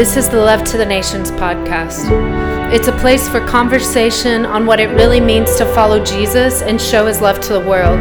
This 0.00 0.16
is 0.16 0.30
the 0.30 0.38
Love 0.38 0.64
to 0.64 0.78
the 0.78 0.86
Nations 0.86 1.30
podcast. 1.30 2.08
It's 2.72 2.88
a 2.88 2.92
place 3.00 3.28
for 3.28 3.38
conversation 3.46 4.46
on 4.46 4.64
what 4.64 4.80
it 4.80 4.86
really 4.86 5.20
means 5.20 5.56
to 5.56 5.66
follow 5.74 6.02
Jesus 6.02 6.62
and 6.62 6.80
show 6.80 7.04
his 7.04 7.20
love 7.20 7.38
to 7.42 7.52
the 7.52 7.60
world. 7.60 8.00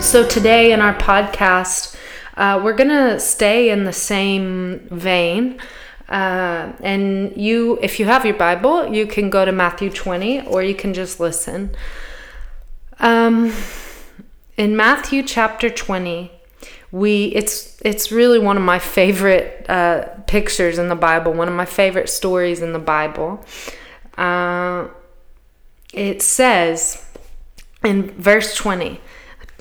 So, 0.00 0.24
today 0.28 0.70
in 0.70 0.80
our 0.80 0.94
podcast, 0.94 1.96
uh, 2.36 2.60
we're 2.62 2.76
going 2.76 2.90
to 2.90 3.18
stay 3.18 3.70
in 3.70 3.82
the 3.82 3.92
same 3.92 4.86
vein. 4.92 5.58
Uh, 6.08 6.70
and 6.84 7.36
you, 7.36 7.80
if 7.82 7.98
you 7.98 8.06
have 8.06 8.24
your 8.24 8.36
Bible, 8.36 8.86
you 8.94 9.08
can 9.08 9.28
go 9.28 9.44
to 9.44 9.50
Matthew 9.50 9.90
20 9.90 10.46
or 10.46 10.62
you 10.62 10.76
can 10.76 10.94
just 10.94 11.18
listen. 11.18 11.74
Um, 13.00 13.52
in 14.60 14.76
Matthew 14.76 15.22
chapter 15.22 15.70
20, 15.70 16.30
we 16.92 17.24
it's 17.28 17.80
it's 17.82 18.12
really 18.12 18.38
one 18.38 18.58
of 18.58 18.62
my 18.62 18.78
favorite 18.78 19.64
uh, 19.70 20.04
pictures 20.26 20.76
in 20.76 20.90
the 20.90 20.94
Bible, 20.94 21.32
one 21.32 21.48
of 21.48 21.54
my 21.54 21.64
favorite 21.64 22.10
stories 22.10 22.60
in 22.60 22.74
the 22.74 22.78
Bible. 22.78 23.42
Uh, 24.18 24.88
it 25.94 26.20
says 26.20 27.06
in 27.82 28.10
verse 28.20 28.54
20, 28.54 29.00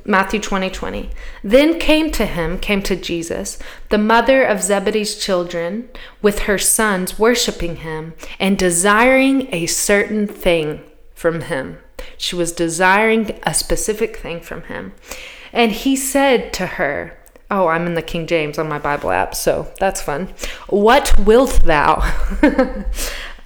Matthew 0.04 0.42
20 0.42 0.70
20. 0.70 1.10
Then 1.46 1.80
came 1.80 2.12
to 2.12 2.26
him, 2.26 2.60
came 2.60 2.82
to 2.84 2.98
Jesus, 2.98 3.58
the 3.88 3.98
mother 3.98 4.44
of 4.44 4.62
Zebedee's 4.62 5.16
children, 5.16 5.88
with 6.22 6.40
her 6.40 6.58
sons, 6.58 7.18
worshiping 7.18 7.78
him 7.78 8.16
and 8.38 8.58
desiring 8.58 9.48
a 9.54 9.66
certain 9.66 10.28
thing 10.28 10.84
from 11.16 11.40
him. 11.44 11.78
She 12.18 12.36
was 12.36 12.52
desiring 12.52 13.40
a 13.44 13.54
specific 13.54 14.18
thing 14.18 14.42
from 14.42 14.64
him. 14.64 14.94
And 15.52 15.72
he 15.72 15.96
said 15.96 16.54
to 16.54 16.66
her, 16.66 17.16
Oh, 17.52 17.68
I'm 17.68 17.88
in 17.88 17.96
the 17.96 18.04
King 18.04 18.28
James 18.28 18.60
on 18.60 18.70
my 18.70 18.78
Bible 18.78 19.10
app, 19.10 19.34
so 19.34 19.74
that's 19.80 20.02
fun. 20.02 20.28
What 20.68 21.20
wilt 21.20 21.64
thou? 21.64 21.96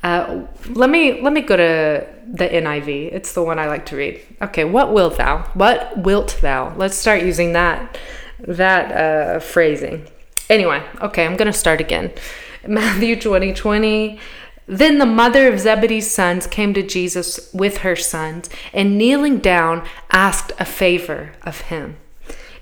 uh, 0.03 0.45
let 0.69 0.89
me 0.89 1.21
let 1.21 1.31
me 1.31 1.39
go 1.39 1.55
to 1.55 2.05
the 2.27 2.49
NIV. 2.49 3.13
It's 3.13 3.33
the 3.33 3.41
one 3.41 3.59
I 3.59 3.67
like 3.67 3.85
to 3.87 3.95
read. 3.95 4.19
Okay, 4.41 4.65
what 4.65 4.93
wilt 4.93 5.15
thou? 5.15 5.43
What 5.53 5.97
wilt 5.97 6.37
thou? 6.41 6.75
Let's 6.75 6.97
start 6.97 7.23
using 7.23 7.53
that 7.53 7.97
that 8.39 8.91
uh, 8.91 9.39
phrasing. 9.39 10.05
Anyway, 10.49 10.83
okay, 11.01 11.25
I'm 11.25 11.37
gonna 11.37 11.53
start 11.53 11.79
again. 11.79 12.11
Matthew 12.67 13.19
20, 13.19 13.53
20. 13.53 14.19
Then 14.65 14.97
the 14.97 15.05
mother 15.05 15.51
of 15.51 15.59
Zebedee's 15.59 16.11
sons 16.11 16.47
came 16.47 16.73
to 16.73 16.83
Jesus 16.83 17.51
with 17.53 17.79
her 17.79 17.95
sons, 17.95 18.49
and 18.73 18.97
kneeling 18.97 19.39
down, 19.39 19.85
asked 20.11 20.53
a 20.59 20.65
favor 20.65 21.33
of 21.41 21.61
him. 21.61 21.97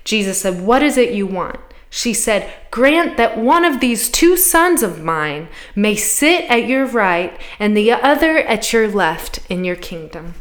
Jesus 0.04 0.40
said, 0.40 0.62
What 0.62 0.82
is 0.82 0.96
it 0.96 1.14
you 1.14 1.26
want? 1.26 1.60
She 1.90 2.14
said, 2.14 2.50
Grant 2.70 3.18
that 3.18 3.38
one 3.38 3.64
of 3.64 3.80
these 3.80 4.08
two 4.08 4.36
sons 4.36 4.82
of 4.82 5.02
mine 5.02 5.48
may 5.76 5.94
sit 5.94 6.44
at 6.50 6.66
your 6.66 6.86
right 6.86 7.38
and 7.58 7.76
the 7.76 7.92
other 7.92 8.38
at 8.38 8.72
your 8.72 8.88
left 8.88 9.38
in 9.50 9.62
your 9.62 9.76
kingdom. 9.76 10.34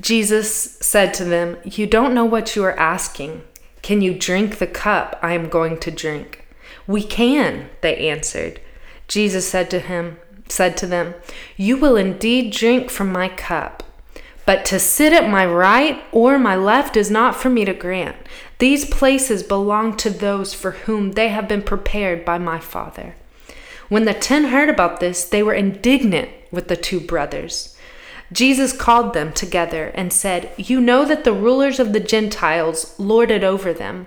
Jesus 0.00 0.78
said 0.80 1.12
to 1.14 1.24
them, 1.24 1.58
You 1.64 1.86
don't 1.86 2.14
know 2.14 2.24
what 2.24 2.56
you 2.56 2.64
are 2.64 2.78
asking. 2.78 3.42
Can 3.82 4.00
you 4.00 4.14
drink 4.14 4.58
the 4.58 4.66
cup 4.66 5.18
I 5.20 5.34
am 5.34 5.48
going 5.48 5.78
to 5.80 5.90
drink? 5.90 6.46
We 6.86 7.02
can, 7.02 7.70
they 7.80 8.08
answered. 8.08 8.60
Jesus 9.08 9.48
said 9.48 9.70
to 9.70 9.78
him, 9.78 10.18
said 10.48 10.76
to 10.78 10.86
them, 10.86 11.14
You 11.56 11.76
will 11.76 11.96
indeed 11.96 12.52
drink 12.52 12.90
from 12.90 13.12
my 13.12 13.28
cup, 13.28 13.82
but 14.46 14.64
to 14.66 14.78
sit 14.78 15.12
at 15.12 15.28
my 15.28 15.46
right 15.46 16.02
or 16.12 16.38
my 16.38 16.56
left 16.56 16.96
is 16.96 17.10
not 17.10 17.36
for 17.36 17.50
me 17.50 17.64
to 17.64 17.74
grant. 17.74 18.16
These 18.58 18.86
places 18.86 19.42
belong 19.42 19.96
to 19.98 20.10
those 20.10 20.54
for 20.54 20.72
whom 20.72 21.12
they 21.12 21.28
have 21.28 21.48
been 21.48 21.62
prepared 21.62 22.24
by 22.24 22.38
my 22.38 22.58
Father. 22.58 23.14
When 23.88 24.04
the 24.04 24.14
ten 24.14 24.44
heard 24.44 24.68
about 24.68 25.00
this, 25.00 25.24
they 25.24 25.42
were 25.42 25.54
indignant 25.54 26.30
with 26.50 26.68
the 26.68 26.76
two 26.76 27.00
brothers. 27.00 27.76
Jesus 28.32 28.72
called 28.72 29.12
them 29.12 29.32
together 29.32 29.92
and 29.94 30.12
said, 30.12 30.50
You 30.56 30.80
know 30.80 31.04
that 31.04 31.24
the 31.24 31.32
rulers 31.32 31.78
of 31.78 31.92
the 31.92 32.00
Gentiles 32.00 32.98
lord 32.98 33.30
it 33.30 33.44
over 33.44 33.72
them 33.72 34.06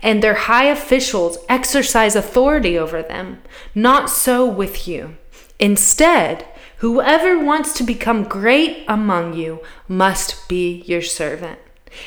and 0.00 0.22
their 0.22 0.34
high 0.34 0.64
officials 0.64 1.38
exercise 1.48 2.16
authority 2.16 2.78
over 2.78 3.02
them. 3.02 3.42
Not 3.74 4.10
so 4.10 4.46
with 4.46 4.88
you. 4.88 5.16
Instead, 5.58 6.46
whoever 6.78 7.38
wants 7.38 7.72
to 7.74 7.84
become 7.84 8.24
great 8.24 8.84
among 8.88 9.34
you 9.34 9.60
must 9.86 10.48
be 10.48 10.82
your 10.86 11.02
servant. 11.02 11.58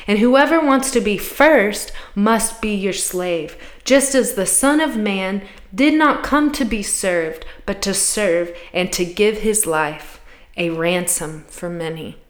And 0.08 0.20
whoever 0.20 0.60
wants 0.60 0.92
to 0.92 1.02
be 1.02 1.18
first 1.18 1.92
must 2.16 2.62
be 2.62 2.74
your 2.74 2.94
slave, 2.94 3.58
just 3.84 4.16
as 4.16 4.34
the 4.34 4.46
Son 4.46 4.80
of 4.80 4.96
Man 4.96 5.46
did 5.76 5.94
not 5.94 6.24
come 6.24 6.52
to 6.54 6.66
be 6.66 6.82
served, 6.82 7.46
but 7.66 7.82
to 7.82 7.94
serve 7.94 8.56
and 8.74 8.92
to 8.94 9.04
give 9.04 9.40
his 9.40 9.66
life 9.66 10.22
a 10.56 10.70
ransom 10.70 11.44
for 11.50 11.70
many 11.70 12.23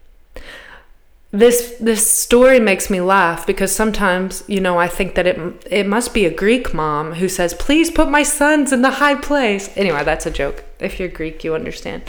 this 1.34 1.74
this 1.80 2.08
story 2.08 2.60
makes 2.60 2.88
me 2.88 3.00
laugh 3.00 3.44
because 3.44 3.74
sometimes 3.74 4.44
you 4.46 4.60
know 4.60 4.78
I 4.78 4.86
think 4.86 5.16
that 5.16 5.26
it 5.26 5.66
it 5.68 5.86
must 5.86 6.14
be 6.14 6.24
a 6.24 6.30
Greek 6.30 6.72
mom 6.72 7.14
who 7.14 7.28
says 7.28 7.54
please 7.54 7.90
put 7.90 8.08
my 8.08 8.22
sons 8.22 8.72
in 8.72 8.82
the 8.82 8.92
high 9.02 9.16
place. 9.16 9.68
Anyway, 9.76 10.04
that's 10.04 10.26
a 10.26 10.30
joke. 10.30 10.64
If 10.78 11.00
you're 11.00 11.08
Greek, 11.08 11.42
you 11.42 11.54
understand. 11.54 12.02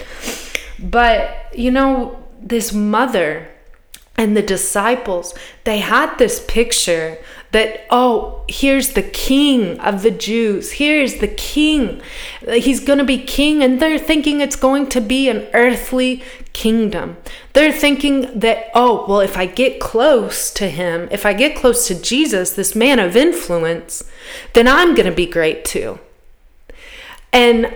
But 0.77 1.51
you 1.57 1.71
know 1.71 2.23
this 2.39 2.71
mother 2.71 3.49
and 4.15 4.37
the 4.37 4.43
disciples, 4.43 5.33
they 5.63 5.79
had 5.79 6.15
this 6.17 6.45
picture 6.47 7.17
that, 7.55 7.85
oh, 7.89 8.43
here's 8.49 8.89
the 8.89 9.01
king 9.01 9.79
of 9.79 10.01
the 10.01 10.11
Jews. 10.11 10.73
Here's 10.73 11.19
the 11.19 11.29
king. 11.29 12.01
He's 12.45 12.81
going 12.81 12.99
to 12.99 13.05
be 13.05 13.17
king. 13.17 13.63
And 13.63 13.81
they're 13.81 13.97
thinking 13.97 14.41
it's 14.41 14.57
going 14.57 14.89
to 14.89 14.99
be 14.99 15.29
an 15.29 15.47
earthly 15.53 16.21
kingdom. 16.51 17.15
They're 17.53 17.71
thinking 17.71 18.37
that, 18.37 18.69
oh, 18.75 19.05
well, 19.07 19.21
if 19.21 19.37
I 19.37 19.45
get 19.45 19.79
close 19.79 20.51
to 20.51 20.69
him, 20.69 21.07
if 21.11 21.25
I 21.25 21.31
get 21.31 21.55
close 21.55 21.87
to 21.87 21.95
Jesus, 21.95 22.51
this 22.51 22.75
man 22.75 22.99
of 22.99 23.15
influence, 23.15 24.03
then 24.51 24.67
I'm 24.67 24.93
going 24.93 25.09
to 25.09 25.15
be 25.15 25.25
great 25.25 25.63
too. 25.63 25.97
And 27.31 27.73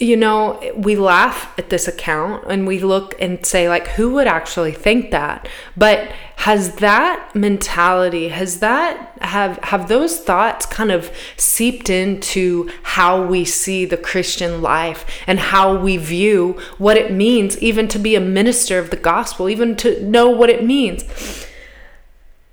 you 0.00 0.16
know, 0.16 0.58
we 0.74 0.96
laugh 0.96 1.52
at 1.58 1.68
this 1.68 1.86
account 1.86 2.44
and 2.48 2.66
we 2.66 2.78
look 2.78 3.14
and 3.20 3.44
say, 3.44 3.68
like, 3.68 3.86
who 3.86 4.14
would 4.14 4.26
actually 4.26 4.72
think 4.72 5.10
that? 5.10 5.46
But 5.76 6.10
has 6.36 6.76
that 6.76 7.30
mentality, 7.34 8.28
has 8.28 8.60
that, 8.60 9.12
have, 9.20 9.58
have 9.58 9.88
those 9.88 10.18
thoughts 10.18 10.64
kind 10.64 10.90
of 10.90 11.14
seeped 11.36 11.90
into 11.90 12.70
how 12.82 13.22
we 13.22 13.44
see 13.44 13.84
the 13.84 13.98
Christian 13.98 14.62
life 14.62 15.04
and 15.26 15.38
how 15.38 15.76
we 15.76 15.98
view 15.98 16.58
what 16.78 16.96
it 16.96 17.12
means 17.12 17.58
even 17.58 17.86
to 17.88 17.98
be 17.98 18.14
a 18.14 18.20
minister 18.20 18.78
of 18.78 18.88
the 18.88 18.96
gospel, 18.96 19.50
even 19.50 19.76
to 19.76 20.02
know 20.02 20.30
what 20.30 20.48
it 20.48 20.64
means? 20.64 21.46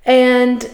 And, 0.04 0.70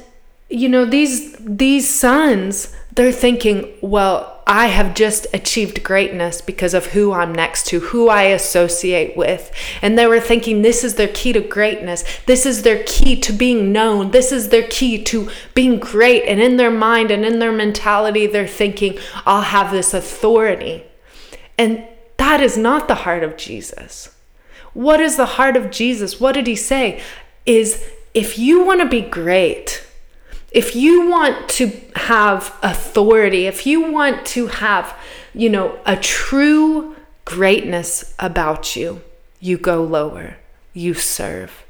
you 0.50 0.70
know, 0.70 0.86
these, 0.86 1.36
these 1.40 1.88
sons, 1.88 2.76
they're 2.96 3.12
thinking, 3.12 3.72
well, 3.82 4.33
I 4.46 4.68
have 4.68 4.94
just 4.94 5.26
achieved 5.34 5.84
greatness 5.84 6.42
because 6.42 6.74
of 6.74 6.88
who 6.88 7.14
I'm 7.14 7.34
next 7.34 7.68
to, 7.68 7.80
who 7.80 8.10
I 8.10 8.24
associate 8.24 9.16
with. 9.16 9.52
And 9.82 9.98
they 9.98 10.06
were 10.06 10.20
thinking 10.20 10.62
this 10.62 10.84
is 10.84 10.96
their 10.96 11.08
key 11.08 11.32
to 11.34 11.40
greatness. 11.40 12.04
This 12.26 12.46
is 12.46 12.64
their 12.64 12.84
key 12.84 13.20
to 13.22 13.32
being 13.32 13.72
known. 13.72 14.12
This 14.12 14.32
is 14.32 14.50
their 14.50 14.68
key 14.68 15.02
to 15.06 15.30
being 15.54 15.80
great. 15.80 16.24
And 16.26 16.42
in 16.42 16.58
their 16.58 16.72
mind 16.72 17.10
and 17.10 17.24
in 17.24 17.40
their 17.40 17.54
mentality, 17.54 18.28
they're 18.28 18.48
thinking, 18.48 19.00
I'll 19.26 19.44
have 19.44 19.72
this 19.72 19.94
authority. 19.94 20.84
And 21.58 21.86
that 22.18 22.42
is 22.42 22.58
not 22.58 22.88
the 22.88 22.96
heart 22.96 23.24
of 23.24 23.38
Jesus. 23.38 24.14
What 24.74 25.00
is 25.00 25.16
the 25.16 25.26
heart 25.26 25.56
of 25.56 25.72
Jesus? 25.72 26.20
What 26.20 26.34
did 26.34 26.48
he 26.48 26.56
say? 26.56 27.02
Is 27.46 27.90
if 28.14 28.38
you 28.38 28.66
want 28.66 28.82
to 28.82 28.88
be 28.88 29.02
great, 29.02 29.86
if 30.54 30.76
you 30.76 31.10
want 31.10 31.50
to 31.50 31.72
have 31.96 32.56
authority, 32.62 33.48
if 33.48 33.66
you 33.66 33.92
want 33.92 34.26
to 34.28 34.48
have, 34.48 34.98
you 35.34 35.50
know, 35.50 35.80
a 35.86 35.98
true 35.98 36.96
greatness 37.26 38.14
about 38.20 38.76
you, 38.76 39.02
you 39.40 39.58
go 39.58 39.84
lower, 39.84 40.38
you 40.74 40.94
serve. 40.94 41.64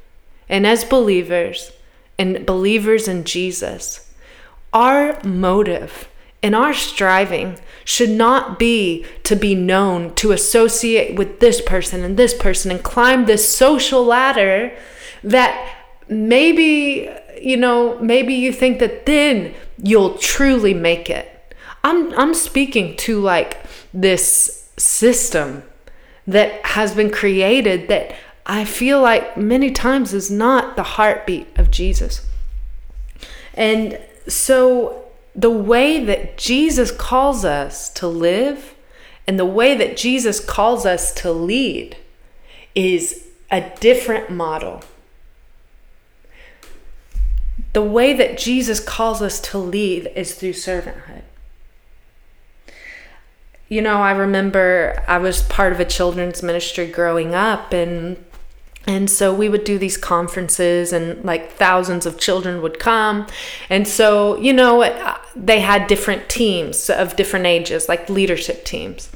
And 0.48 0.66
as 0.66 0.84
believers 0.84 1.72
and 2.18 2.44
believers 2.44 3.08
in 3.08 3.24
Jesus, 3.24 4.12
our 4.72 5.18
motive 5.24 6.08
and 6.42 6.54
our 6.54 6.74
striving 6.74 7.58
should 7.86 8.10
not 8.10 8.58
be 8.58 9.06
to 9.22 9.34
be 9.34 9.54
known, 9.54 10.14
to 10.16 10.32
associate 10.32 11.16
with 11.16 11.40
this 11.40 11.62
person 11.62 12.04
and 12.04 12.18
this 12.18 12.34
person 12.34 12.70
and 12.70 12.82
climb 12.82 13.24
this 13.24 13.48
social 13.48 14.04
ladder 14.04 14.76
that 15.22 15.78
maybe 16.06 17.08
you 17.44 17.56
know, 17.56 17.98
maybe 17.98 18.34
you 18.34 18.52
think 18.52 18.78
that 18.78 19.06
then 19.06 19.54
you'll 19.82 20.16
truly 20.18 20.74
make 20.74 21.10
it. 21.10 21.54
I'm 21.82 22.12
I'm 22.18 22.34
speaking 22.34 22.96
to 22.96 23.20
like 23.20 23.60
this 23.92 24.70
system 24.76 25.62
that 26.26 26.64
has 26.64 26.94
been 26.94 27.10
created 27.10 27.88
that 27.88 28.14
I 28.46 28.64
feel 28.64 29.00
like 29.00 29.36
many 29.36 29.70
times 29.70 30.12
is 30.12 30.30
not 30.30 30.76
the 30.76 30.82
heartbeat 30.82 31.46
of 31.58 31.70
Jesus. 31.70 32.26
And 33.54 33.98
so 34.26 35.04
the 35.34 35.50
way 35.50 36.02
that 36.04 36.38
Jesus 36.38 36.90
calls 36.90 37.44
us 37.44 37.90
to 37.94 38.06
live 38.06 38.74
and 39.26 39.38
the 39.38 39.44
way 39.44 39.74
that 39.76 39.96
Jesus 39.96 40.40
calls 40.40 40.84
us 40.84 41.12
to 41.14 41.32
lead 41.32 41.96
is 42.74 43.26
a 43.50 43.60
different 43.80 44.30
model. 44.30 44.82
The 47.74 47.82
way 47.82 48.14
that 48.14 48.38
Jesus 48.38 48.80
calls 48.80 49.20
us 49.20 49.40
to 49.40 49.58
lead 49.58 50.10
is 50.14 50.34
through 50.34 50.52
servanthood. 50.52 51.22
You 53.68 53.82
know, 53.82 53.96
I 53.96 54.12
remember 54.12 55.02
I 55.08 55.18
was 55.18 55.42
part 55.42 55.72
of 55.72 55.80
a 55.80 55.84
children's 55.84 56.42
ministry 56.42 56.86
growing 56.86 57.34
up 57.34 57.72
and 57.72 58.16
and 58.86 59.10
so 59.10 59.34
we 59.34 59.48
would 59.48 59.64
do 59.64 59.78
these 59.78 59.96
conferences 59.96 60.92
and 60.92 61.24
like 61.24 61.52
thousands 61.52 62.06
of 62.06 62.18
children 62.18 62.60
would 62.62 62.78
come 62.78 63.26
and 63.70 63.88
so 63.88 64.36
you 64.36 64.52
know 64.52 65.16
they 65.34 65.60
had 65.60 65.86
different 65.86 66.28
teams 66.28 66.90
of 66.90 67.16
different 67.16 67.46
ages 67.46 67.88
like 67.88 68.10
leadership 68.10 68.62
teams 68.64 69.08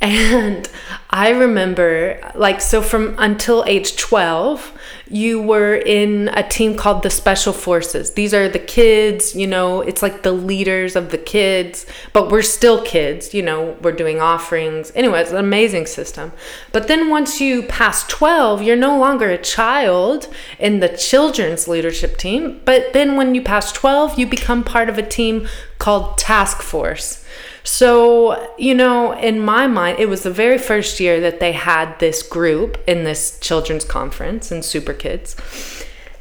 and 0.00 0.68
I 1.10 1.30
remember, 1.30 2.20
like, 2.34 2.60
so 2.60 2.82
from 2.82 3.14
until 3.18 3.64
age 3.66 3.96
12, 3.96 4.72
you 5.08 5.40
were 5.40 5.74
in 5.74 6.28
a 6.28 6.46
team 6.46 6.76
called 6.76 7.02
the 7.02 7.10
Special 7.10 7.52
Forces. 7.52 8.12
These 8.12 8.34
are 8.34 8.48
the 8.48 8.58
kids, 8.58 9.34
you 9.36 9.46
know, 9.46 9.80
it's 9.80 10.02
like 10.02 10.22
the 10.22 10.32
leaders 10.32 10.96
of 10.96 11.10
the 11.10 11.18
kids, 11.18 11.86
but 12.12 12.30
we're 12.30 12.42
still 12.42 12.82
kids, 12.82 13.32
you 13.32 13.42
know, 13.42 13.76
we're 13.80 13.92
doing 13.92 14.20
offerings. 14.20 14.92
Anyway, 14.94 15.20
it's 15.20 15.30
an 15.30 15.36
amazing 15.36 15.86
system. 15.86 16.32
But 16.72 16.88
then 16.88 17.08
once 17.08 17.40
you 17.40 17.62
pass 17.62 18.06
12, 18.08 18.62
you're 18.62 18.76
no 18.76 18.98
longer 18.98 19.30
a 19.30 19.38
child 19.38 20.28
in 20.58 20.80
the 20.80 20.88
children's 20.88 21.68
leadership 21.68 22.16
team. 22.16 22.60
But 22.64 22.92
then 22.92 23.16
when 23.16 23.34
you 23.34 23.42
pass 23.42 23.72
12, 23.72 24.18
you 24.18 24.26
become 24.26 24.64
part 24.64 24.88
of 24.88 24.98
a 24.98 25.06
team 25.06 25.46
called 25.78 26.18
Task 26.18 26.62
Force. 26.62 27.24
So, 27.66 28.54
you 28.56 28.76
know, 28.76 29.10
in 29.10 29.40
my 29.40 29.66
mind, 29.66 29.98
it 29.98 30.08
was 30.08 30.22
the 30.22 30.30
very 30.30 30.56
first 30.56 31.00
year 31.00 31.20
that 31.20 31.40
they 31.40 31.50
had 31.50 31.98
this 31.98 32.22
group 32.22 32.78
in 32.86 33.02
this 33.02 33.40
children's 33.40 33.84
conference 33.84 34.52
in 34.52 34.62
Super 34.62 34.92
Kids. 34.92 35.34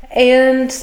And 0.09 0.75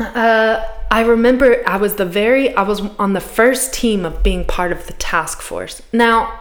uh, 0.00 0.66
I 0.90 1.02
remember 1.02 1.62
I 1.68 1.76
was 1.76 1.96
the 1.96 2.06
very, 2.06 2.56
I 2.56 2.62
was 2.62 2.80
on 2.98 3.12
the 3.12 3.20
first 3.20 3.74
team 3.74 4.06
of 4.06 4.22
being 4.22 4.46
part 4.46 4.72
of 4.72 4.86
the 4.86 4.94
task 4.94 5.42
force. 5.42 5.82
Now, 5.92 6.40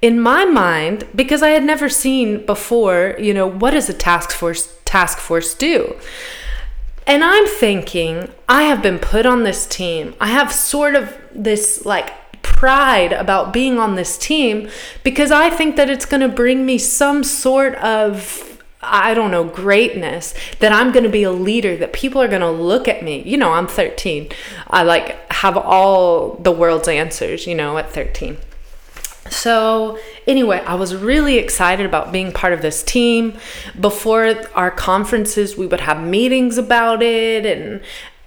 in 0.00 0.20
my 0.20 0.44
mind, 0.44 1.04
because 1.16 1.42
I 1.42 1.48
had 1.48 1.64
never 1.64 1.88
seen 1.88 2.46
before, 2.46 3.16
you 3.18 3.34
know, 3.34 3.48
what 3.48 3.72
does 3.72 3.88
a 3.88 3.94
task 3.94 4.30
force 4.30 4.72
task 4.84 5.18
force 5.18 5.52
do? 5.52 5.96
And 7.08 7.24
I'm 7.24 7.46
thinking, 7.48 8.30
I 8.48 8.62
have 8.64 8.82
been 8.82 9.00
put 9.00 9.26
on 9.26 9.42
this 9.42 9.66
team. 9.66 10.14
I 10.20 10.28
have 10.28 10.52
sort 10.52 10.94
of 10.94 11.16
this 11.34 11.84
like 11.84 12.12
pride 12.58 13.12
about 13.12 13.52
being 13.52 13.78
on 13.78 13.94
this 13.94 14.18
team 14.18 14.68
because 15.04 15.30
I 15.30 15.48
think 15.48 15.76
that 15.76 15.88
it's 15.88 16.04
going 16.04 16.22
to 16.22 16.28
bring 16.28 16.66
me 16.66 16.76
some 16.76 17.22
sort 17.22 17.76
of 17.76 18.44
I 18.80 19.12
don't 19.14 19.32
know, 19.32 19.42
greatness, 19.42 20.34
that 20.60 20.72
I'm 20.72 20.92
going 20.92 21.02
to 21.02 21.10
be 21.10 21.24
a 21.24 21.32
leader, 21.32 21.76
that 21.76 21.92
people 21.92 22.22
are 22.22 22.28
going 22.28 22.42
to 22.42 22.50
look 22.50 22.86
at 22.86 23.02
me. 23.02 23.22
You 23.22 23.36
know, 23.36 23.52
I'm 23.52 23.66
13. 23.66 24.28
I 24.68 24.84
like 24.84 25.32
have 25.32 25.56
all 25.56 26.34
the 26.34 26.52
world's 26.52 26.86
answers, 26.86 27.44
you 27.44 27.56
know, 27.56 27.76
at 27.76 27.90
13. 27.90 28.38
So, 29.30 29.98
anyway, 30.28 30.62
I 30.64 30.74
was 30.74 30.94
really 30.94 31.38
excited 31.38 31.86
about 31.86 32.12
being 32.12 32.32
part 32.32 32.52
of 32.52 32.62
this 32.62 32.84
team. 32.84 33.36
Before 33.78 34.32
our 34.54 34.70
conferences, 34.70 35.56
we 35.56 35.66
would 35.66 35.80
have 35.80 36.00
meetings 36.00 36.56
about 36.56 37.02
it 37.02 37.44
and 37.46 37.80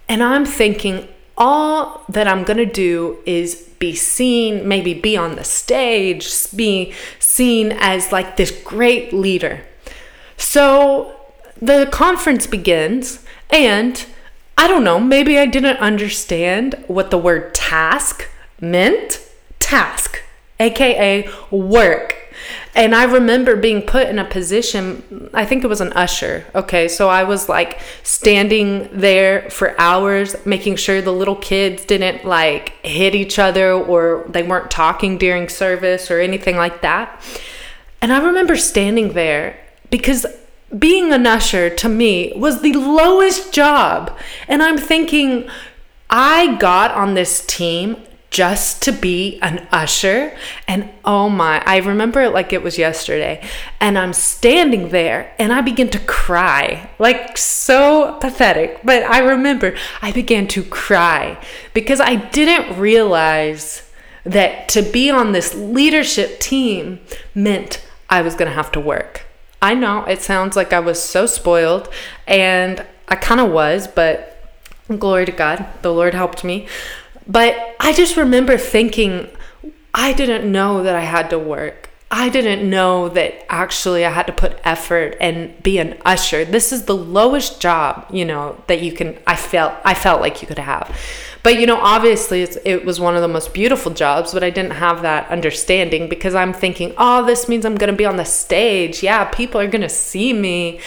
and 0.10 0.22
I'm 0.22 0.46
thinking 0.46 1.08
all 1.38 2.04
that 2.10 2.28
I'm 2.28 2.44
going 2.44 2.58
to 2.58 2.66
do 2.66 3.18
is 3.26 3.70
be 3.80 3.96
seen, 3.96 4.68
maybe 4.68 4.94
be 4.94 5.18
on 5.18 5.36
the 5.36 5.44
stage, 5.44 6.30
be 6.56 6.94
seen 7.20 7.72
as 7.80 8.12
like 8.12 8.38
this 8.38 8.52
great 8.64 9.12
leader. 9.12 9.64
So 10.38 11.16
the 11.62 11.88
conference 11.92 12.48
begins, 12.48 13.24
and 13.50 14.06
I 14.58 14.68
don't 14.68 14.84
know, 14.84 15.00
maybe 15.00 15.40
I 15.40 15.46
didn't 15.46 15.78
understand 15.78 16.84
what 16.88 17.10
the 17.10 17.18
word 17.18 17.54
task 17.54 18.30
meant. 18.60 19.20
Task, 19.60 20.22
aka 20.60 21.30
work. 21.50 22.21
And 22.74 22.96
I 22.96 23.04
remember 23.04 23.56
being 23.56 23.82
put 23.82 24.08
in 24.08 24.18
a 24.18 24.24
position, 24.24 25.30
I 25.34 25.46
think 25.46 25.64
it 25.64 25.68
was 25.68 25.82
an 25.82 25.92
usher. 25.94 26.46
Okay, 26.56 26.88
so 26.88 27.10
I 27.10 27.24
was 27.24 27.50
like 27.50 27.82
standing 28.04 28.88
there 28.94 29.50
for 29.50 29.80
hours, 29.80 30.36
making 30.46 30.78
sure 30.78 31.02
the 31.02 31.12
little 31.12 31.36
kids 31.36 31.84
didn't 31.84 32.24
like 32.24 32.74
hit 32.86 33.14
each 33.14 33.38
other 33.40 33.74
or 33.74 34.26
they 34.30 34.44
weren't 34.44 34.72
talking 34.72 35.18
during 35.18 35.50
service 35.50 36.10
or 36.10 36.22
anything 36.22 36.56
like 36.56 36.82
that. 36.82 37.22
And 38.02 38.14
I 38.14 38.24
remember 38.24 38.56
standing 38.56 39.14
there 39.14 39.60
because 39.90 40.26
being 40.78 41.12
an 41.12 41.28
usher 41.28 41.70
to 41.70 41.90
me 41.90 42.32
was 42.36 42.62
the 42.62 42.74
lowest 42.74 43.54
job. 43.54 44.18
And 44.48 44.64
I'm 44.64 44.78
thinking, 44.78 45.50
I 46.10 46.56
got 46.56 46.92
on 46.92 47.14
this 47.14 47.46
team 47.46 47.98
just 48.32 48.82
to 48.82 48.92
be 48.94 49.38
an 49.42 49.68
usher. 49.72 50.36
And 50.68 50.90
oh 51.06 51.30
my, 51.30 51.62
I 51.66 51.78
remember 51.78 52.22
it 52.22 52.32
like 52.32 52.54
it 52.54 52.64
was 52.64 52.78
yesterday. 52.78 53.46
And 53.80 53.98
I'm 53.98 54.14
standing 54.14 54.90
there 54.90 55.36
and 55.38 55.54
I 55.54 55.62
begin 55.62 55.90
to 55.90 56.00
cry, 56.00 56.90
like 56.98 57.38
so 57.38 58.18
pathetic. 58.20 58.80
But 58.84 59.04
I 59.04 59.20
remember 59.20 59.76
I 60.02 60.12
began 60.12 60.48
to 60.50 60.64
cry 60.64 61.38
because 61.74 62.00
I 62.00 62.16
didn't 62.16 62.80
realize 62.80 63.84
that 64.24 64.70
to 64.70 64.82
be 64.82 65.10
on 65.10 65.34
this 65.34 65.54
leadership 65.54 66.40
team 66.40 67.00
meant 67.36 67.86
I 68.10 68.22
was 68.22 68.36
going 68.36 68.50
to 68.50 68.56
have 68.56 68.72
to 68.74 68.80
work. 68.80 69.26
I 69.62 69.74
know 69.74 70.06
it 70.06 70.22
sounds 70.22 70.56
like 70.56 70.74
I 70.74 70.80
was 70.80 71.02
so 71.02 71.26
spoiled, 71.28 71.88
and 72.28 72.84
I 73.08 73.16
kind 73.16 73.40
of 73.40 73.52
was, 73.52 73.88
but 73.88 74.44
glory 74.98 75.26
to 75.26 75.32
God, 75.32 75.66
the 75.82 75.94
Lord 75.94 76.14
helped 76.14 76.44
me. 76.44 76.68
But 77.28 77.76
I 77.80 77.94
just 77.94 78.18
remember 78.18 78.58
thinking, 78.58 79.30
I 79.94 80.14
didn't 80.14 80.50
know 80.50 80.84
that 80.84 80.96
I 80.96 81.02
had 81.02 81.30
to 81.30 81.40
work. 81.40 81.90
I 82.14 82.28
didn't 82.28 82.70
know 82.70 83.08
that 83.10 83.46
actually 83.50 84.06
I 84.06 84.12
had 84.12 84.28
to 84.28 84.34
put 84.34 84.60
effort 84.66 85.16
and 85.22 85.62
be 85.64 85.78
an 85.78 85.98
usher. 86.04 86.44
This 86.44 86.74
is 86.74 86.84
the 86.84 86.96
lowest 86.96 87.62
job, 87.62 88.06
you 88.12 88.26
know, 88.26 88.62
that 88.68 88.82
you 88.82 88.92
can 88.92 89.18
I 89.26 89.38
felt 89.38 89.74
I 89.86 89.94
felt 89.94 90.20
like 90.20 90.42
you 90.42 90.48
could 90.48 90.60
have. 90.60 90.94
But 91.42 91.58
you 91.58 91.66
know, 91.66 91.80
obviously 91.80 92.42
it 92.42 92.84
was 92.84 93.00
one 93.00 93.16
of 93.16 93.22
the 93.22 93.30
most 93.30 93.54
beautiful 93.54 93.94
jobs, 93.94 94.34
but 94.34 94.44
I 94.44 94.50
didn't 94.50 94.74
have 94.74 95.02
that 95.04 95.30
understanding 95.30 96.10
because 96.10 96.36
I'm 96.36 96.52
thinking, 96.52 96.94
"Oh, 96.98 97.26
this 97.26 97.48
means 97.48 97.66
I'm 97.66 97.76
going 97.76 97.92
to 97.92 97.98
be 97.98 98.06
on 98.06 98.18
the 98.18 98.26
stage. 98.26 99.02
Yeah, 99.02 99.24
people 99.26 99.62
are 99.62 99.68
going 99.68 99.82
to 99.82 99.90
see 99.90 100.34
me." 100.34 100.82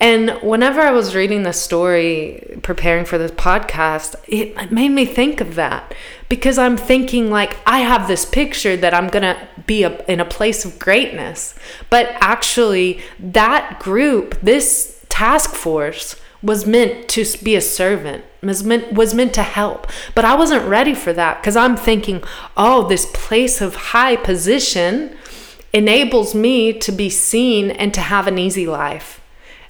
And 0.00 0.30
whenever 0.42 0.80
I 0.80 0.90
was 0.90 1.14
reading 1.14 1.42
the 1.42 1.52
story, 1.52 2.58
preparing 2.62 3.06
for 3.06 3.16
this 3.16 3.30
podcast, 3.30 4.14
it 4.28 4.70
made 4.70 4.90
me 4.90 5.06
think 5.06 5.40
of 5.40 5.54
that. 5.54 5.94
Because 6.28 6.58
I'm 6.58 6.76
thinking, 6.76 7.30
like, 7.30 7.56
I 7.66 7.80
have 7.80 8.08
this 8.08 8.24
picture 8.24 8.76
that 8.76 8.92
I'm 8.92 9.08
going 9.08 9.22
to 9.22 9.48
be 9.66 9.84
a, 9.84 10.04
in 10.04 10.20
a 10.20 10.24
place 10.24 10.64
of 10.64 10.78
greatness. 10.78 11.54
But 11.88 12.10
actually, 12.20 13.00
that 13.18 13.80
group, 13.80 14.38
this 14.40 15.04
task 15.08 15.54
force, 15.54 16.16
was 16.42 16.66
meant 16.66 17.08
to 17.08 17.24
be 17.42 17.56
a 17.56 17.60
servant 17.60 18.22
was 18.42 18.62
meant 18.62 18.92
was 18.92 19.14
meant 19.14 19.34
to 19.34 19.42
help. 19.42 19.90
But 20.14 20.24
i 20.24 20.36
wasn't 20.36 20.68
ready 20.68 20.94
for 20.94 21.12
that 21.12 21.40
because 21.40 21.56
i'm 21.56 21.76
thinking 21.76 22.22
oh 22.56 22.86
this 22.86 23.06
place 23.12 23.60
of 23.60 23.74
high 23.74 24.16
position 24.16 25.16
enables 25.72 26.34
me 26.34 26.72
to 26.72 26.92
be 26.92 27.10
seen 27.10 27.70
and 27.70 27.92
to 27.94 28.00
have 28.00 28.26
an 28.26 28.38
easy 28.38 28.66
life 28.66 29.20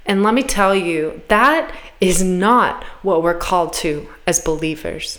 and 0.06 0.22
let 0.22 0.34
me 0.34 0.42
tell 0.42 0.74
you, 0.74 1.22
that 1.28 1.74
is 2.00 2.22
not 2.22 2.84
what 3.02 3.22
we're 3.22 3.38
called 3.38 3.72
to 3.74 4.08
as 4.26 4.40
believers. 4.40 5.18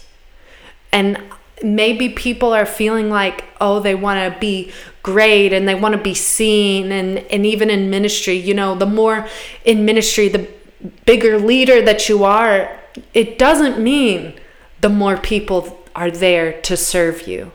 And 0.91 1.21
maybe 1.63 2.09
people 2.09 2.53
are 2.53 2.65
feeling 2.65 3.09
like, 3.09 3.45
oh, 3.59 3.79
they 3.79 3.95
want 3.95 4.33
to 4.33 4.39
be 4.39 4.71
great 5.03 5.53
and 5.53 5.67
they 5.67 5.75
want 5.75 5.93
to 5.93 6.01
be 6.01 6.13
seen. 6.13 6.91
And, 6.91 7.19
and 7.19 7.45
even 7.45 7.69
in 7.69 7.89
ministry, 7.89 8.35
you 8.35 8.53
know, 8.53 8.75
the 8.75 8.85
more 8.85 9.27
in 9.65 9.85
ministry, 9.85 10.27
the 10.27 10.47
bigger 11.05 11.37
leader 11.37 11.81
that 11.81 12.07
you 12.07 12.23
are, 12.23 12.79
it 13.13 13.37
doesn't 13.37 13.79
mean 13.79 14.39
the 14.81 14.89
more 14.89 15.17
people 15.17 15.83
are 15.95 16.11
there 16.11 16.61
to 16.61 16.77
serve 16.77 17.27
you. 17.27 17.51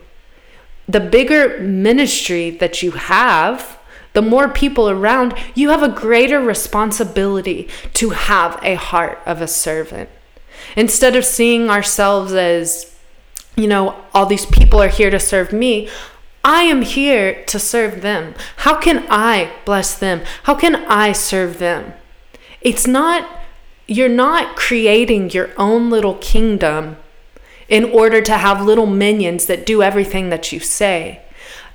The 0.87 0.99
bigger 0.99 1.59
ministry 1.59 2.49
that 2.51 2.83
you 2.83 2.91
have, 2.91 3.79
the 4.13 4.21
more 4.21 4.47
people 4.47 4.89
around, 4.89 5.33
you 5.55 5.69
have 5.69 5.83
a 5.83 5.89
greater 5.89 6.39
responsibility 6.39 7.67
to 7.93 8.11
have 8.11 8.59
a 8.63 8.75
heart 8.75 9.19
of 9.25 9.41
a 9.41 9.47
servant. 9.47 10.09
Instead 10.75 11.15
of 11.15 11.25
seeing 11.25 11.69
ourselves 11.69 12.33
as, 12.33 12.95
you 13.55 13.67
know, 13.67 13.95
all 14.13 14.25
these 14.25 14.45
people 14.45 14.81
are 14.81 14.87
here 14.87 15.09
to 15.09 15.19
serve 15.19 15.51
me, 15.51 15.89
I 16.43 16.63
am 16.63 16.81
here 16.81 17.43
to 17.45 17.57
serve 17.57 18.01
them. 18.01 18.35
How 18.57 18.79
can 18.79 19.05
I 19.09 19.51
bless 19.65 19.97
them? 19.97 20.21
How 20.43 20.55
can 20.55 20.75
I 20.87 21.11
serve 21.11 21.59
them? 21.59 21.93
It's 22.61 22.87
not 22.87 23.29
you're 23.85 24.09
not 24.09 24.55
creating 24.55 25.29
your 25.31 25.49
own 25.57 25.89
little 25.89 26.15
kingdom 26.15 26.97
in 27.67 27.83
order 27.83 28.21
to 28.21 28.37
have 28.37 28.65
little 28.65 28.85
minions 28.85 29.45
that 29.47 29.65
do 29.65 29.83
everything 29.83 30.29
that 30.29 30.51
you 30.51 30.59
say. 30.59 31.21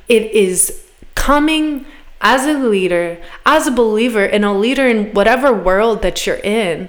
It 0.09 0.31
is 0.33 0.85
coming 1.15 1.85
as 2.21 2.47
a 2.47 2.59
leader, 2.59 3.19
as 3.47 3.67
a 3.67 3.71
believer, 3.71 4.25
and 4.25 4.45
a 4.45 4.53
leader 4.53 4.87
in 4.87 5.13
whatever 5.13 5.53
world 5.53 6.03
that 6.03 6.27
you're 6.27 6.37
in. 6.37 6.89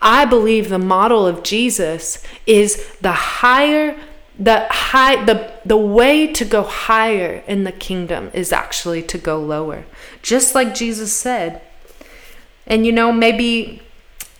I 0.00 0.24
believe 0.24 0.68
the 0.68 0.78
model 0.78 1.26
of 1.26 1.42
Jesus 1.42 2.22
is 2.46 2.96
the 3.00 3.12
higher 3.12 3.96
the 4.38 4.66
high 4.70 5.24
the 5.24 5.52
the 5.64 5.76
way 5.76 6.26
to 6.32 6.44
go 6.44 6.62
higher 6.62 7.44
in 7.46 7.64
the 7.64 7.72
kingdom 7.72 8.30
is 8.32 8.50
actually 8.50 9.02
to 9.02 9.18
go 9.18 9.38
lower 9.38 9.84
just 10.22 10.54
like 10.54 10.74
Jesus 10.74 11.12
said 11.12 11.60
and 12.66 12.86
you 12.86 12.92
know 12.92 13.12
maybe 13.12 13.82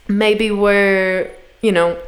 maybe 0.09 0.51
we're 0.51 1.31
you 1.61 1.71
know 1.71 1.99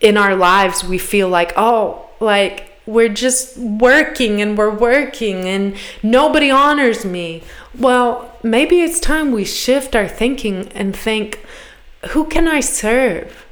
in 0.00 0.16
our 0.16 0.36
lives 0.36 0.84
we 0.84 0.96
feel 0.96 1.28
like 1.28 1.52
oh 1.56 2.08
like 2.20 2.77
we're 2.88 3.10
just 3.10 3.58
working 3.58 4.40
and 4.40 4.56
we're 4.56 4.74
working 4.74 5.46
and 5.46 5.76
nobody 6.02 6.50
honors 6.50 7.04
me. 7.04 7.42
Well 7.78 8.34
maybe 8.42 8.80
it's 8.80 8.98
time 8.98 9.30
we 9.30 9.44
shift 9.44 9.94
our 9.94 10.08
thinking 10.08 10.68
and 10.68 10.96
think 10.96 11.44
who 12.10 12.24
can 12.24 12.48
i 12.48 12.60
serve? 12.60 13.44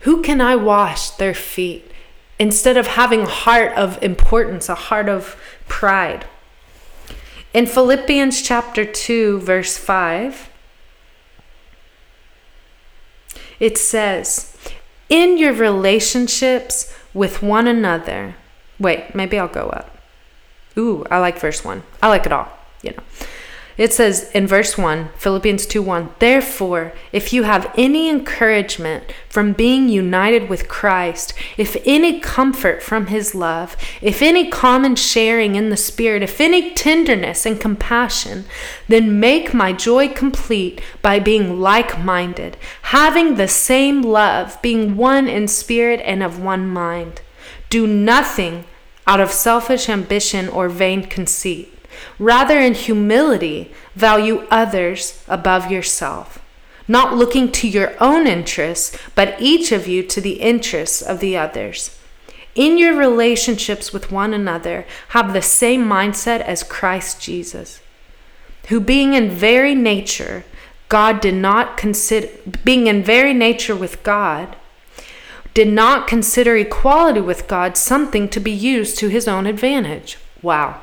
Who 0.00 0.20
can 0.20 0.40
i 0.40 0.56
wash 0.56 1.10
their 1.10 1.32
feet? 1.32 1.92
Instead 2.40 2.76
of 2.76 2.88
having 2.88 3.20
a 3.20 3.26
heart 3.26 3.72
of 3.78 4.02
importance 4.02 4.68
a 4.68 4.74
heart 4.74 5.08
of 5.08 5.36
pride. 5.68 6.26
In 7.54 7.66
philippians 7.66 8.42
chapter 8.42 8.84
2 8.84 9.38
verse 9.38 9.78
5 9.78 10.50
it 13.60 13.78
says 13.78 14.56
in 15.08 15.38
your 15.38 15.52
relationships 15.52 16.92
with 17.14 17.44
one 17.44 17.68
another. 17.68 18.34
Wait, 18.82 19.14
maybe 19.14 19.38
I'll 19.38 19.48
go 19.48 19.68
up. 19.68 19.96
Ooh, 20.76 21.04
I 21.10 21.18
like 21.18 21.38
verse 21.38 21.64
1. 21.64 21.82
I 22.02 22.08
like 22.08 22.26
it 22.26 22.32
all, 22.32 22.48
you 22.82 22.90
know. 22.90 23.02
It 23.78 23.92
says 23.92 24.30
in 24.32 24.46
verse 24.46 24.76
1, 24.76 25.08
Philippians 25.16 25.64
2 25.66 25.80
1, 25.82 26.10
Therefore, 26.18 26.92
if 27.10 27.32
you 27.32 27.44
have 27.44 27.72
any 27.76 28.10
encouragement 28.10 29.04
from 29.30 29.54
being 29.54 29.88
united 29.88 30.50
with 30.50 30.68
Christ, 30.68 31.32
if 31.56 31.76
any 31.86 32.20
comfort 32.20 32.82
from 32.82 33.06
his 33.06 33.34
love, 33.34 33.76
if 34.02 34.20
any 34.20 34.50
common 34.50 34.94
sharing 34.94 35.54
in 35.54 35.70
the 35.70 35.76
Spirit, 35.76 36.22
if 36.22 36.38
any 36.38 36.74
tenderness 36.74 37.46
and 37.46 37.58
compassion, 37.58 38.44
then 38.88 39.18
make 39.18 39.54
my 39.54 39.72
joy 39.72 40.08
complete 40.08 40.82
by 41.00 41.18
being 41.18 41.58
like 41.58 41.98
minded, 41.98 42.58
having 42.82 43.36
the 43.36 43.48
same 43.48 44.02
love, 44.02 44.60
being 44.60 44.96
one 44.96 45.28
in 45.28 45.48
spirit 45.48 46.00
and 46.04 46.22
of 46.22 46.38
one 46.38 46.68
mind. 46.68 47.22
Do 47.70 47.86
nothing 47.86 48.64
out 49.06 49.20
of 49.20 49.30
selfish 49.30 49.88
ambition 49.88 50.48
or 50.48 50.68
vain 50.68 51.04
conceit 51.04 51.72
Rather, 52.18 52.58
in 52.58 52.74
humility, 52.74 53.70
value 53.94 54.46
others 54.50 55.22
above 55.28 55.70
yourself, 55.70 56.38
not 56.88 57.14
looking 57.14 57.50
to 57.52 57.68
your 57.68 57.94
own 58.00 58.26
interests, 58.26 58.96
but 59.14 59.40
each 59.40 59.72
of 59.72 59.86
you 59.86 60.02
to 60.04 60.20
the 60.20 60.40
interests 60.40 61.02
of 61.02 61.20
the 61.20 61.36
others. 61.36 61.98
In 62.54 62.76
your 62.76 62.94
relationships 62.94 63.92
with 63.92 64.12
one 64.12 64.34
another, 64.34 64.84
have 65.08 65.32
the 65.32 65.42
same 65.42 65.88
mindset 65.88 66.40
as 66.40 66.62
Christ 66.62 67.20
Jesus, 67.20 67.80
who, 68.68 68.78
being 68.78 69.14
in 69.14 69.30
very 69.30 69.74
nature, 69.74 70.44
God 70.88 71.20
did 71.20 71.34
not 71.34 71.78
consider, 71.78 72.28
being 72.64 72.86
in 72.86 73.02
very 73.02 73.32
nature 73.32 73.74
with 73.74 74.02
God, 74.02 74.54
did 75.54 75.68
not 75.68 76.06
consider 76.06 76.56
equality 76.56 77.20
with 77.20 77.48
God 77.48 77.76
something 77.76 78.28
to 78.30 78.40
be 78.40 78.50
used 78.50 78.98
to 78.98 79.08
his 79.08 79.28
own 79.28 79.46
advantage. 79.46 80.18
Wow. 80.40 80.80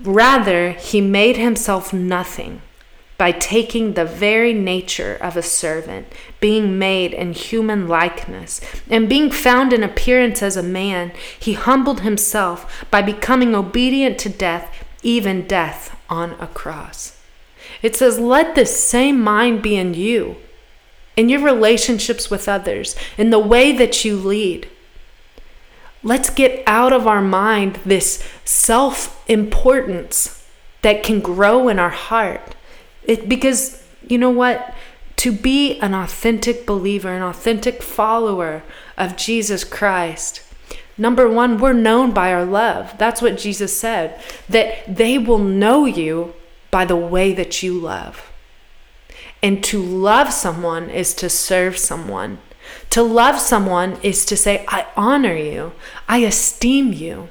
Rather, 0.00 0.72
he 0.72 1.00
made 1.00 1.36
himself 1.36 1.92
nothing 1.92 2.60
by 3.16 3.30
taking 3.30 3.92
the 3.92 4.04
very 4.04 4.52
nature 4.52 5.16
of 5.20 5.36
a 5.36 5.42
servant, 5.42 6.06
being 6.40 6.78
made 6.78 7.14
in 7.14 7.32
human 7.32 7.86
likeness, 7.86 8.60
and 8.90 9.08
being 9.08 9.30
found 9.30 9.72
in 9.72 9.82
appearance 9.84 10.42
as 10.42 10.56
a 10.56 10.62
man, 10.62 11.12
he 11.38 11.52
humbled 11.52 12.00
himself 12.00 12.84
by 12.90 13.00
becoming 13.00 13.54
obedient 13.54 14.18
to 14.18 14.28
death, 14.28 14.84
even 15.02 15.46
death 15.46 15.96
on 16.10 16.32
a 16.40 16.48
cross. 16.48 17.20
It 17.82 17.94
says, 17.94 18.18
Let 18.18 18.54
this 18.54 18.82
same 18.82 19.20
mind 19.20 19.62
be 19.62 19.76
in 19.76 19.94
you, 19.94 20.36
in 21.16 21.28
your 21.28 21.40
relationships 21.40 22.30
with 22.30 22.48
others, 22.48 22.96
in 23.16 23.30
the 23.30 23.38
way 23.38 23.72
that 23.72 24.04
you 24.04 24.16
lead. 24.16 24.68
Let's 26.02 26.28
get 26.28 26.62
out 26.66 26.92
of 26.92 27.06
our 27.06 27.22
mind 27.22 27.76
this 27.84 28.22
self 28.44 29.22
importance 29.28 30.46
that 30.82 31.02
can 31.02 31.20
grow 31.20 31.68
in 31.68 31.78
our 31.78 31.90
heart. 31.90 32.54
It, 33.04 33.28
because 33.28 33.82
you 34.06 34.18
know 34.18 34.30
what? 34.30 34.74
To 35.16 35.32
be 35.32 35.78
an 35.80 35.94
authentic 35.94 36.66
believer, 36.66 37.08
an 37.08 37.22
authentic 37.22 37.82
follower 37.82 38.62
of 38.98 39.16
Jesus 39.16 39.64
Christ, 39.64 40.42
number 40.98 41.28
one, 41.28 41.56
we're 41.56 41.72
known 41.72 42.12
by 42.12 42.32
our 42.34 42.44
love. 42.44 42.96
That's 42.98 43.22
what 43.22 43.38
Jesus 43.38 43.76
said, 43.76 44.20
that 44.48 44.94
they 44.94 45.16
will 45.16 45.38
know 45.38 45.86
you 45.86 46.34
by 46.70 46.84
the 46.84 46.96
way 46.96 47.32
that 47.32 47.62
you 47.62 47.78
love. 47.78 48.30
And 49.44 49.62
to 49.64 49.78
love 49.78 50.32
someone 50.32 50.88
is 50.88 51.12
to 51.16 51.28
serve 51.28 51.76
someone. 51.76 52.38
To 52.88 53.02
love 53.02 53.38
someone 53.38 53.98
is 54.02 54.24
to 54.24 54.38
say, 54.38 54.64
I 54.68 54.86
honor 54.96 55.36
you, 55.36 55.72
I 56.08 56.20
esteem 56.20 56.94
you. 56.94 57.28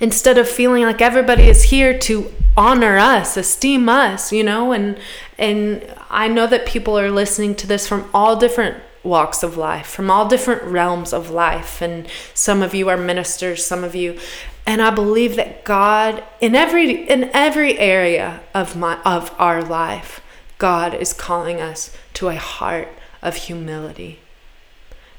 Instead 0.00 0.38
of 0.38 0.48
feeling 0.48 0.84
like 0.84 1.02
everybody 1.02 1.42
is 1.50 1.64
here 1.64 1.98
to 1.98 2.32
honor 2.56 2.96
us, 2.96 3.36
esteem 3.36 3.90
us, 3.90 4.32
you 4.32 4.42
know, 4.42 4.72
and 4.72 4.98
and 5.36 5.84
I 6.08 6.28
know 6.28 6.46
that 6.46 6.64
people 6.64 6.98
are 6.98 7.10
listening 7.10 7.54
to 7.56 7.66
this 7.66 7.86
from 7.86 8.08
all 8.14 8.36
different 8.36 8.78
walks 9.02 9.42
of 9.42 9.58
life, 9.58 9.86
from 9.86 10.10
all 10.10 10.26
different 10.26 10.62
realms 10.62 11.12
of 11.12 11.28
life, 11.28 11.82
and 11.82 12.08
some 12.32 12.62
of 12.62 12.74
you 12.74 12.88
are 12.88 12.96
ministers, 12.96 13.66
some 13.66 13.84
of 13.84 13.94
you 13.94 14.18
and 14.66 14.82
I 14.82 14.90
believe 14.90 15.36
that 15.36 15.64
God 15.64 16.24
in 16.40 16.54
every 16.54 17.06
in 17.08 17.30
every 17.34 17.78
area 17.78 18.40
of 18.54 18.76
my 18.76 18.98
of 19.02 19.34
our 19.38 19.62
life, 19.62 20.22
God 20.58 20.94
is 20.94 21.12
calling 21.12 21.60
us 21.60 21.94
to 22.14 22.28
a 22.28 22.36
heart 22.36 22.88
of 23.22 23.36
humility. 23.36 24.20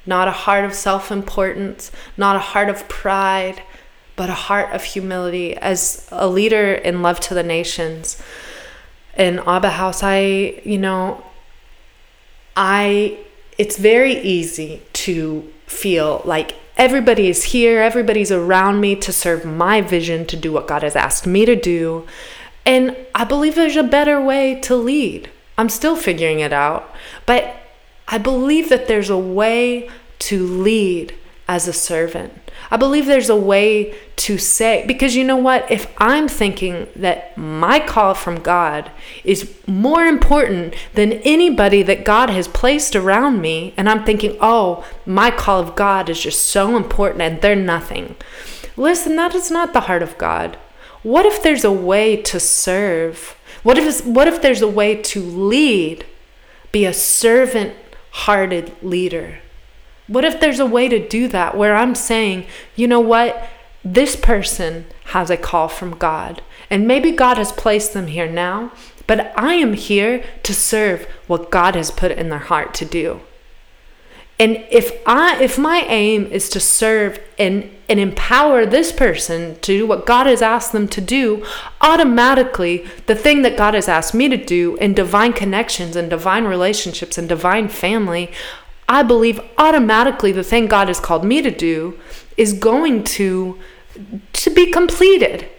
Not 0.06 0.28
a 0.28 0.32
heart 0.32 0.66
of 0.66 0.74
self 0.74 1.12
importance, 1.12 1.92
not 2.16 2.36
a 2.36 2.40
heart 2.40 2.70
of 2.70 2.88
pride, 2.88 3.62
but 4.16 4.30
a 4.30 4.34
heart 4.34 4.74
of 4.74 4.84
humility. 4.84 5.56
As 5.56 6.08
a 6.12 6.28
leader 6.28 6.74
in 6.74 7.02
Love 7.02 7.20
to 7.22 7.34
the 7.34 7.44
Nations 7.44 8.22
in 9.18 9.40
Abba 9.40 9.72
House, 9.72 10.02
I, 10.04 10.62
you 10.64 10.78
know, 10.78 11.24
I, 12.56 13.20
it's 13.58 13.78
very 13.78 14.14
easy 14.14 14.82
to 14.94 15.52
feel 15.68 16.22
like 16.26 16.56
everybody 16.78 17.28
is 17.28 17.44
here, 17.46 17.82
everybody's 17.82 18.32
around 18.32 18.80
me 18.80 18.96
to 18.96 19.12
serve 19.12 19.46
my 19.46 19.82
vision, 19.82 20.26
to 20.28 20.38
do 20.38 20.52
what 20.52 20.68
God 20.68 20.84
has 20.84 20.96
asked 20.96 21.28
me 21.28 21.46
to 21.46 21.56
do. 21.56 22.08
And 22.68 22.98
I 23.16 23.24
believe 23.24 23.56
there's 23.56 23.78
a 23.78 23.84
better 23.84 24.22
way 24.22 24.60
to 24.62 24.76
lead. 24.76 25.32
I'm 25.58 25.70
still 25.70 25.96
figuring 25.96 26.42
it 26.42 26.52
out. 26.52 26.94
But 27.26 27.56
I 28.10 28.18
believe 28.18 28.68
that 28.68 28.88
there's 28.88 29.10
a 29.10 29.18
way 29.18 29.90
to 30.20 30.46
lead 30.46 31.16
as 31.48 31.70
a 31.70 31.74
servant. 31.74 32.34
I 32.70 32.76
believe 32.76 33.06
there's 33.06 33.30
a 33.30 33.38
way 33.38 33.96
to 34.18 34.38
say, 34.38 34.84
because 34.86 35.16
you 35.16 35.24
know 35.24 35.38
what? 35.38 35.72
If 35.72 35.94
I'm 35.98 36.28
thinking 36.28 36.90
that 36.96 37.38
my 37.38 37.80
call 37.80 38.14
from 38.14 38.42
God 38.42 38.92
is 39.24 39.56
more 39.66 40.04
important 40.04 40.76
than 40.94 41.14
anybody 41.14 41.84
that 41.84 42.04
God 42.04 42.30
has 42.30 42.50
placed 42.50 42.98
around 42.98 43.40
me, 43.40 43.74
and 43.78 43.88
I'm 43.88 44.04
thinking, 44.04 44.36
oh, 44.42 44.86
my 45.06 45.32
call 45.32 45.62
of 45.62 45.76
God 45.76 46.10
is 46.10 46.20
just 46.20 46.50
so 46.50 46.76
important 46.76 47.22
and 47.22 47.42
they're 47.42 47.56
nothing. 47.56 48.18
Listen, 48.76 49.16
that 49.16 49.34
is 49.34 49.50
not 49.50 49.72
the 49.72 49.82
heart 49.82 50.04
of 50.04 50.18
God. 50.18 50.58
What 51.08 51.26
if 51.26 51.42
there's 51.42 51.64
a 51.64 51.72
way 51.72 52.22
to 52.24 52.38
serve? 52.38 53.38
What 53.64 53.78
if, 53.78 54.06
what 54.06 54.28
if 54.28 54.42
there's 54.42 54.62
a 54.62 54.68
way 54.68 55.02
to 55.04 55.22
lead? 55.22 56.06
Be 56.74 56.84
a 56.84 56.92
servant 56.92 57.76
hearted 58.12 58.76
leader. 58.84 59.40
What 60.08 60.26
if 60.26 60.42
there's 60.42 60.60
a 60.60 60.66
way 60.66 60.90
to 60.90 61.08
do 61.08 61.30
that 61.30 61.56
where 61.56 61.78
I'm 61.78 61.96
saying, 61.96 62.46
you 62.76 62.90
know 62.90 63.00
what? 63.00 63.42
This 63.86 64.18
person 64.18 64.86
has 65.06 65.30
a 65.30 65.38
call 65.38 65.70
from 65.70 65.98
God. 65.98 66.42
And 66.70 66.86
maybe 66.86 67.14
God 67.14 67.38
has 67.38 67.54
placed 67.54 67.94
them 67.94 68.08
here 68.08 68.30
now, 68.30 68.74
but 69.08 69.32
I 69.40 69.54
am 69.54 69.76
here 69.76 70.26
to 70.44 70.54
serve 70.54 71.06
what 71.28 71.50
God 71.50 71.76
has 71.76 71.90
put 71.90 72.12
in 72.12 72.28
their 72.28 72.40
heart 72.40 72.74
to 72.74 72.86
do. 72.86 73.22
And 74.38 74.66
if 74.70 74.92
I 75.06 75.42
if 75.42 75.58
my 75.58 75.86
aim 75.88 76.26
is 76.26 76.50
to 76.50 76.60
serve 76.60 77.22
and 77.40 77.72
and 77.90 78.00
empower 78.00 78.66
this 78.66 78.92
person 78.92 79.56
to 79.56 79.80
do 79.80 79.88
what 79.88 80.06
God 80.06 80.28
has 80.28 80.42
asked 80.42 80.72
them 80.72 80.88
to 80.90 81.02
do, 81.02 81.46
automatically 81.82 82.86
the 83.06 83.16
thing 83.16 83.42
that 83.44 83.58
God 83.58 83.74
has 83.74 83.88
asked 83.88 84.14
me 84.14 84.28
to 84.30 84.38
do 84.38 84.76
in 84.78 84.94
divine 84.94 85.34
connections 85.34 85.96
and 85.96 86.10
divine 86.10 86.46
relationships 86.46 87.18
and 87.18 87.30
divine 87.30 87.70
family, 87.70 88.32
I 88.90 89.04
believe 89.04 89.40
automatically 89.58 90.32
the 90.32 90.44
thing 90.44 90.68
God 90.68 90.88
has 90.88 91.00
called 91.00 91.26
me 91.26 91.42
to 91.42 91.52
do 91.52 92.00
is 92.36 92.54
going 92.54 93.04
to 93.04 93.60
to 94.34 94.50
be 94.50 94.72
completed. 94.72 95.50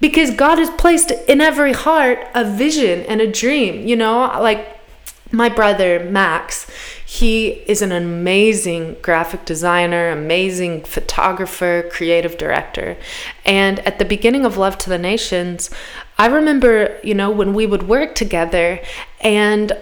Because 0.00 0.30
God 0.30 0.58
has 0.58 0.70
placed 0.70 1.10
in 1.10 1.40
every 1.40 1.72
heart 1.72 2.24
a 2.32 2.44
vision 2.44 3.00
and 3.06 3.20
a 3.20 3.30
dream, 3.30 3.86
you 3.86 3.96
know, 3.96 4.20
like 4.40 4.78
my 5.32 5.48
brother 5.48 5.98
Max, 6.04 6.70
he 7.10 7.62
is 7.66 7.80
an 7.80 7.90
amazing 7.90 8.94
graphic 9.00 9.46
designer, 9.46 10.10
amazing 10.10 10.84
photographer, 10.84 11.88
creative 11.90 12.36
director. 12.36 12.98
And 13.46 13.78
at 13.80 13.98
the 13.98 14.04
beginning 14.04 14.44
of 14.44 14.58
Love 14.58 14.76
to 14.76 14.90
the 14.90 14.98
Nations, 14.98 15.70
I 16.18 16.26
remember, 16.26 17.00
you 17.02 17.14
know, 17.14 17.30
when 17.30 17.54
we 17.54 17.64
would 17.64 17.88
work 17.88 18.14
together 18.14 18.82
and 19.22 19.72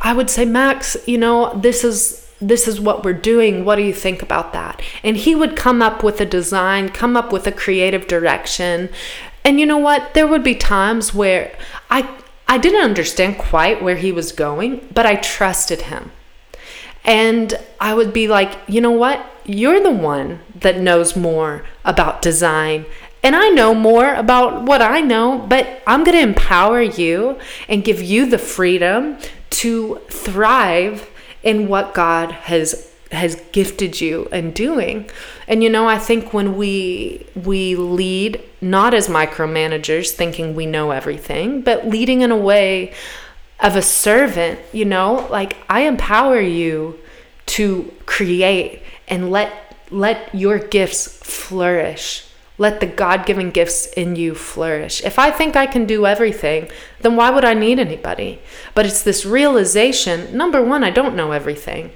I 0.00 0.12
would 0.12 0.30
say, 0.30 0.44
Max, 0.44 0.96
you 1.08 1.18
know, 1.18 1.52
this 1.58 1.82
is 1.82 2.30
this 2.40 2.68
is 2.68 2.80
what 2.80 3.04
we're 3.04 3.14
doing. 3.14 3.64
What 3.64 3.74
do 3.74 3.82
you 3.82 3.92
think 3.92 4.22
about 4.22 4.52
that? 4.52 4.80
And 5.02 5.16
he 5.16 5.34
would 5.34 5.56
come 5.56 5.82
up 5.82 6.04
with 6.04 6.20
a 6.20 6.24
design, 6.24 6.90
come 6.90 7.16
up 7.16 7.32
with 7.32 7.48
a 7.48 7.52
creative 7.52 8.06
direction. 8.06 8.90
And 9.44 9.58
you 9.58 9.66
know 9.66 9.78
what? 9.78 10.14
There 10.14 10.28
would 10.28 10.44
be 10.44 10.54
times 10.54 11.12
where 11.12 11.52
I 11.90 12.08
I 12.46 12.58
didn't 12.58 12.84
understand 12.84 13.38
quite 13.38 13.82
where 13.82 13.96
he 13.96 14.12
was 14.12 14.30
going, 14.30 14.86
but 14.94 15.04
I 15.04 15.16
trusted 15.16 15.82
him. 15.82 16.12
And 17.10 17.58
I 17.80 17.92
would 17.92 18.12
be 18.12 18.28
like, 18.28 18.56
you 18.68 18.80
know 18.80 18.92
what? 18.92 19.26
You're 19.44 19.82
the 19.82 19.90
one 19.90 20.38
that 20.54 20.78
knows 20.78 21.16
more 21.16 21.64
about 21.84 22.22
design. 22.22 22.86
And 23.24 23.34
I 23.34 23.48
know 23.48 23.74
more 23.74 24.14
about 24.14 24.62
what 24.62 24.80
I 24.80 25.00
know, 25.00 25.44
but 25.48 25.82
I'm 25.88 26.04
going 26.04 26.16
to 26.16 26.22
empower 26.22 26.80
you 26.80 27.36
and 27.68 27.82
give 27.82 28.00
you 28.00 28.26
the 28.26 28.38
freedom 28.38 29.18
to 29.50 30.00
thrive 30.08 31.10
in 31.42 31.66
what 31.66 31.94
God 31.94 32.30
has 32.30 32.86
has 33.10 33.34
gifted 33.50 34.00
you 34.00 34.28
in 34.30 34.52
doing. 34.52 35.10
And 35.48 35.64
you 35.64 35.68
know, 35.68 35.88
I 35.88 35.98
think 35.98 36.32
when 36.32 36.56
we 36.56 37.26
we 37.34 37.74
lead 37.74 38.40
not 38.60 38.94
as 38.94 39.08
micromanagers 39.08 40.12
thinking 40.12 40.54
we 40.54 40.64
know 40.64 40.92
everything, 40.92 41.62
but 41.62 41.88
leading 41.88 42.20
in 42.20 42.30
a 42.30 42.36
way 42.36 42.94
of 43.62 43.76
a 43.76 43.82
servant, 43.82 44.58
you 44.72 44.84
know, 44.84 45.26
like 45.30 45.56
I 45.68 45.82
empower 45.82 46.40
you 46.40 46.98
to 47.46 47.92
create 48.06 48.82
and 49.08 49.30
let 49.30 49.52
let 49.90 50.32
your 50.34 50.58
gifts 50.58 51.06
flourish. 51.18 52.26
Let 52.58 52.80
the 52.80 52.86
God 52.86 53.26
given 53.26 53.50
gifts 53.50 53.86
in 53.86 54.16
you 54.16 54.34
flourish. 54.34 55.02
If 55.02 55.18
I 55.18 55.30
think 55.30 55.56
I 55.56 55.66
can 55.66 55.86
do 55.86 56.06
everything, 56.06 56.70
then 57.00 57.16
why 57.16 57.30
would 57.30 57.44
I 57.44 57.54
need 57.54 57.78
anybody? 57.78 58.38
But 58.74 58.86
it's 58.86 59.02
this 59.02 59.24
realization 59.26 60.36
number 60.36 60.62
one, 60.62 60.84
I 60.84 60.90
don't 60.90 61.16
know 61.16 61.32
everything. 61.32 61.92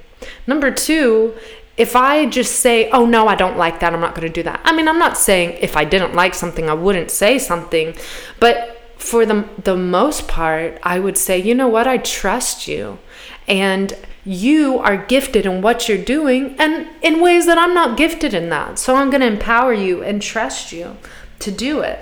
Number 0.47 0.71
two, 0.71 1.35
if 1.77 1.95
I 1.95 2.25
just 2.25 2.59
say, 2.59 2.89
oh 2.89 3.05
no, 3.05 3.27
I 3.27 3.35
don't 3.35 3.57
like 3.57 3.79
that, 3.79 3.93
I'm 3.93 4.01
not 4.01 4.15
going 4.15 4.27
to 4.27 4.33
do 4.33 4.43
that. 4.43 4.61
I 4.63 4.75
mean, 4.75 4.87
I'm 4.87 4.99
not 4.99 5.17
saying 5.17 5.57
if 5.61 5.77
I 5.77 5.83
didn't 5.83 6.15
like 6.15 6.33
something, 6.33 6.69
I 6.69 6.73
wouldn't 6.73 7.11
say 7.11 7.37
something, 7.37 7.95
but 8.39 8.74
for 8.97 9.25
the, 9.25 9.47
the 9.61 9.75
most 9.75 10.27
part, 10.27 10.79
I 10.83 10.99
would 10.99 11.17
say, 11.17 11.37
you 11.37 11.53
know 11.55 11.67
what, 11.67 11.87
I 11.87 11.97
trust 11.97 12.67
you. 12.67 12.99
And 13.47 13.93
you 14.25 14.79
are 14.79 14.97
gifted 14.97 15.45
in 15.45 15.61
what 15.61 15.87
you're 15.87 16.03
doing 16.03 16.55
and 16.57 16.87
in 17.03 17.21
ways 17.21 17.45
that 17.45 17.59
I'm 17.59 17.75
not 17.75 17.97
gifted 17.97 18.33
in 18.33 18.49
that. 18.49 18.79
So 18.79 18.95
I'm 18.95 19.09
going 19.09 19.21
to 19.21 19.27
empower 19.27 19.73
you 19.73 20.01
and 20.01 20.21
trust 20.21 20.71
you 20.71 20.97
to 21.39 21.51
do 21.51 21.81
it. 21.81 21.99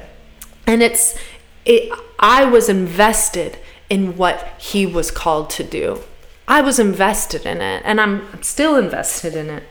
And 0.65 0.81
it's, 0.81 1.17
it, 1.65 1.91
I 2.19 2.45
was 2.45 2.69
invested 2.69 3.59
in 3.89 4.15
what 4.15 4.47
he 4.57 4.85
was 4.85 5.11
called 5.11 5.49
to 5.51 5.63
do. 5.63 6.01
I 6.47 6.61
was 6.61 6.79
invested 6.79 7.45
in 7.45 7.61
it 7.61 7.81
and 7.85 7.99
I'm 7.99 8.41
still 8.41 8.75
invested 8.75 9.35
in 9.35 9.49
it. 9.49 9.63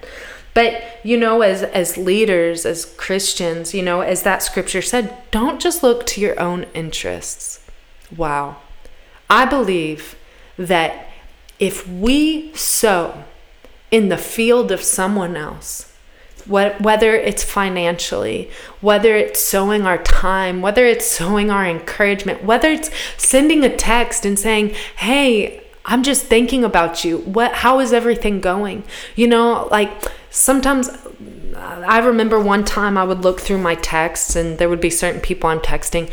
But 0.54 0.82
you 1.02 1.16
know 1.16 1.42
as 1.42 1.62
as 1.62 1.96
leaders 1.96 2.66
as 2.66 2.84
Christians, 2.84 3.74
you 3.74 3.82
know, 3.82 4.02
as 4.02 4.22
that 4.22 4.42
scripture 4.42 4.82
said, 4.82 5.16
don't 5.30 5.60
just 5.60 5.82
look 5.82 6.04
to 6.06 6.20
your 6.20 6.38
own 6.38 6.66
interests. 6.74 7.64
Wow. 8.14 8.56
I 9.30 9.46
believe 9.46 10.16
that 10.58 11.06
if 11.58 11.88
we 11.88 12.52
sow 12.54 13.24
in 13.90 14.08
the 14.08 14.18
field 14.18 14.70
of 14.70 14.82
someone 14.82 15.36
else, 15.36 15.92
whether 16.46 17.14
it's 17.14 17.44
financially, 17.44 18.50
whether 18.80 19.16
it's 19.16 19.40
sowing 19.40 19.86
our 19.86 19.98
time, 20.02 20.60
whether 20.60 20.84
it's 20.84 21.06
sowing 21.06 21.50
our 21.50 21.64
encouragement, 21.64 22.42
whether 22.44 22.68
it's 22.68 22.90
sending 23.16 23.64
a 23.64 23.74
text 23.74 24.26
and 24.26 24.38
saying, 24.38 24.74
"Hey, 24.96 25.62
I'm 25.84 26.02
just 26.02 26.24
thinking 26.24 26.64
about 26.64 27.04
you. 27.04 27.18
What 27.18 27.52
how 27.54 27.78
is 27.80 27.92
everything 27.92 28.40
going?" 28.40 28.82
You 29.14 29.28
know, 29.28 29.68
like 29.70 29.90
sometimes 30.32 30.90
I 31.56 31.98
remember 31.98 32.40
one 32.40 32.64
time 32.64 32.98
I 32.98 33.04
would 33.04 33.20
look 33.20 33.40
through 33.40 33.58
my 33.58 33.74
texts 33.76 34.34
and 34.34 34.58
there 34.58 34.68
would 34.68 34.80
be 34.80 34.90
certain 34.90 35.20
people 35.20 35.48
I'm 35.48 35.60
texting, 35.60 36.10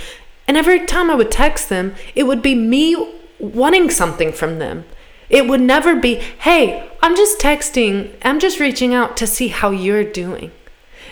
and 0.47 0.57
every 0.57 0.85
time 0.85 1.09
I 1.09 1.15
would 1.15 1.31
text 1.31 1.69
them, 1.69 1.95
it 2.13 2.23
would 2.23 2.41
be 2.41 2.53
me 2.53 3.21
wanting 3.39 3.89
something 3.89 4.31
from 4.31 4.59
them. 4.59 4.83
It 5.29 5.47
would 5.47 5.61
never 5.61 5.95
be, 5.95 6.15
hey, 6.15 6.89
I'm 7.01 7.15
just 7.15 7.39
texting, 7.39 8.15
I'm 8.23 8.39
just 8.39 8.59
reaching 8.59 8.93
out 8.93 9.15
to 9.17 9.27
see 9.27 9.47
how 9.47 9.71
you're 9.71 10.03
doing. 10.03 10.51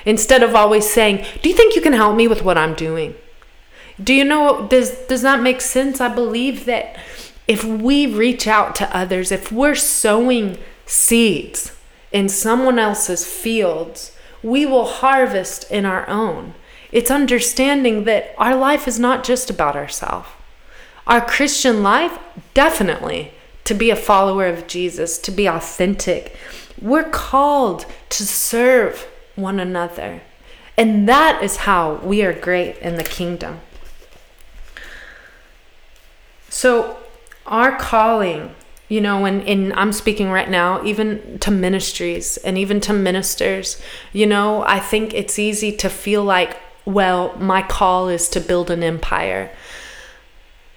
Instead 0.06 0.43
of 0.43 0.56
always 0.56 0.89
saying, 0.89 1.26
do 1.41 1.50
you 1.50 1.56
think 1.56 1.76
you 1.76 1.82
can 1.82 1.93
help 1.93 2.15
me 2.15 2.28
with 2.28 2.41
what 2.41 2.58
I'm 2.58 2.74
doing? 2.74 3.15
Do 4.04 4.13
you 4.13 4.26
know, 4.26 4.67
does, 4.67 4.91
does 5.08 5.22
that 5.22 5.41
make 5.41 5.62
sense? 5.62 6.02
I 6.02 6.13
believe 6.13 6.65
that 6.65 6.98
if 7.48 7.63
we 7.63 8.08
reach 8.08 8.48
out 8.48 8.76
to 8.78 8.96
others, 8.96 9.32
if 9.32 9.52
we're 9.52 9.76
sowing 9.76 10.58
seeds 10.86 11.77
in 12.12 12.30
someone 12.30 12.80
else's 12.80 13.26
fields, 13.26 14.15
we 14.41 14.65
will 14.65 14.86
harvest 14.86 15.70
in 15.72 15.86
our 15.86 16.08
own. 16.10 16.54
It's 16.91 17.12
understanding 17.12 18.06
that 18.06 18.34
our 18.38 18.56
life 18.56 18.88
is 18.88 19.00
not 19.00 19.24
just 19.24 19.50
about 19.50 19.76
ourselves. 19.76 20.30
Our 21.06 21.22
Christian 21.22 21.84
life, 21.84 22.17
definitely, 22.54 23.32
to 23.65 23.74
be 23.74 23.89
a 23.89 23.96
follower 23.96 24.48
of 24.48 24.67
Jesus, 24.67 25.17
to 25.20 25.32
be 25.32 25.48
authentic. 25.48 26.36
We're 26.82 27.10
called 27.10 27.86
to 28.10 28.26
serve 28.26 29.08
one 29.36 29.60
another. 29.60 30.22
And 30.78 31.08
that 31.10 31.43
is 31.43 31.58
how 31.58 31.96
we 31.96 32.24
are 32.24 32.34
great 32.34 32.78
in 32.78 32.96
the 32.96 33.04
kingdom. 33.04 33.62
So, 36.50 36.98
our 37.46 37.78
calling 37.78 38.56
you 38.89 39.02
know 39.02 39.26
and, 39.26 39.41
and 39.43 39.73
i'm 39.73 39.91
speaking 39.91 40.30
right 40.30 40.50
now 40.50 40.84
even 40.84 41.38
to 41.39 41.52
ministries 41.52 42.38
and 42.38 42.58
even 42.58 42.80
to 42.80 42.93
ministers 42.93 43.82
you 44.13 44.26
know 44.26 44.63
i 44.65 44.80
think 44.80 45.13
it's 45.13 45.38
easy 45.38 45.71
to 45.71 45.89
feel 45.89 46.23
like 46.23 46.58
well 46.88 47.36
my 47.38 47.62
call 47.62 48.08
is 48.08 48.30
to 48.30 48.39
build 48.39 48.71
an 48.71 48.82
empire. 48.82 49.52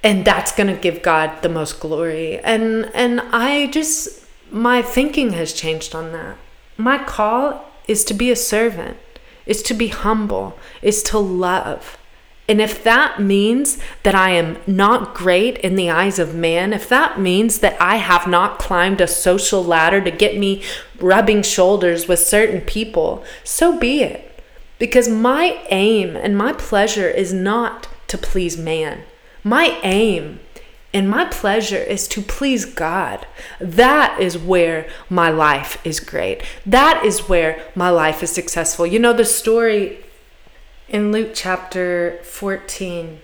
And 0.02 0.24
that's 0.24 0.52
going 0.52 0.74
to 0.74 0.80
give 0.80 1.02
god 1.02 1.42
the 1.42 1.48
most 1.48 1.78
glory. 1.78 2.38
And 2.40 2.90
and 2.94 3.20
i 3.32 3.68
just 3.68 4.26
my 4.50 4.82
thinking 4.82 5.32
has 5.32 5.52
changed 5.52 5.94
on 5.94 6.12
that. 6.12 6.36
My 6.76 6.98
call 6.98 7.64
is 7.86 8.04
to 8.06 8.14
be 8.14 8.30
a 8.30 8.36
servant. 8.36 8.96
Is 9.46 9.62
to 9.62 9.74
be 9.74 9.88
humble. 9.88 10.58
Is 10.82 11.02
to 11.04 11.18
love 11.18 11.96
and 12.50 12.60
if 12.60 12.82
that 12.82 13.20
means 13.20 13.78
that 14.02 14.16
I 14.16 14.30
am 14.30 14.58
not 14.66 15.14
great 15.14 15.56
in 15.58 15.76
the 15.76 15.88
eyes 15.88 16.18
of 16.18 16.34
man, 16.34 16.72
if 16.72 16.88
that 16.88 17.20
means 17.20 17.60
that 17.60 17.80
I 17.80 17.98
have 17.98 18.26
not 18.26 18.58
climbed 18.58 19.00
a 19.00 19.06
social 19.06 19.62
ladder 19.62 20.00
to 20.00 20.10
get 20.10 20.36
me 20.36 20.64
rubbing 20.98 21.42
shoulders 21.42 22.08
with 22.08 22.18
certain 22.18 22.60
people, 22.60 23.22
so 23.44 23.78
be 23.78 24.02
it. 24.02 24.42
Because 24.80 25.08
my 25.08 25.62
aim 25.68 26.16
and 26.16 26.36
my 26.36 26.52
pleasure 26.52 27.08
is 27.08 27.32
not 27.32 27.86
to 28.08 28.18
please 28.18 28.58
man. 28.58 29.04
My 29.44 29.78
aim 29.84 30.40
and 30.92 31.08
my 31.08 31.26
pleasure 31.26 31.78
is 31.78 32.08
to 32.08 32.20
please 32.20 32.64
God. 32.64 33.28
That 33.60 34.20
is 34.20 34.36
where 34.36 34.90
my 35.08 35.30
life 35.30 35.78
is 35.86 36.00
great. 36.00 36.42
That 36.66 37.04
is 37.04 37.28
where 37.28 37.64
my 37.76 37.90
life 37.90 38.24
is 38.24 38.32
successful. 38.32 38.88
You 38.88 38.98
know, 38.98 39.12
the 39.12 39.24
story 39.24 40.00
in 40.90 41.12
Luke 41.12 41.30
chapter 41.34 42.18
14, 42.24 43.20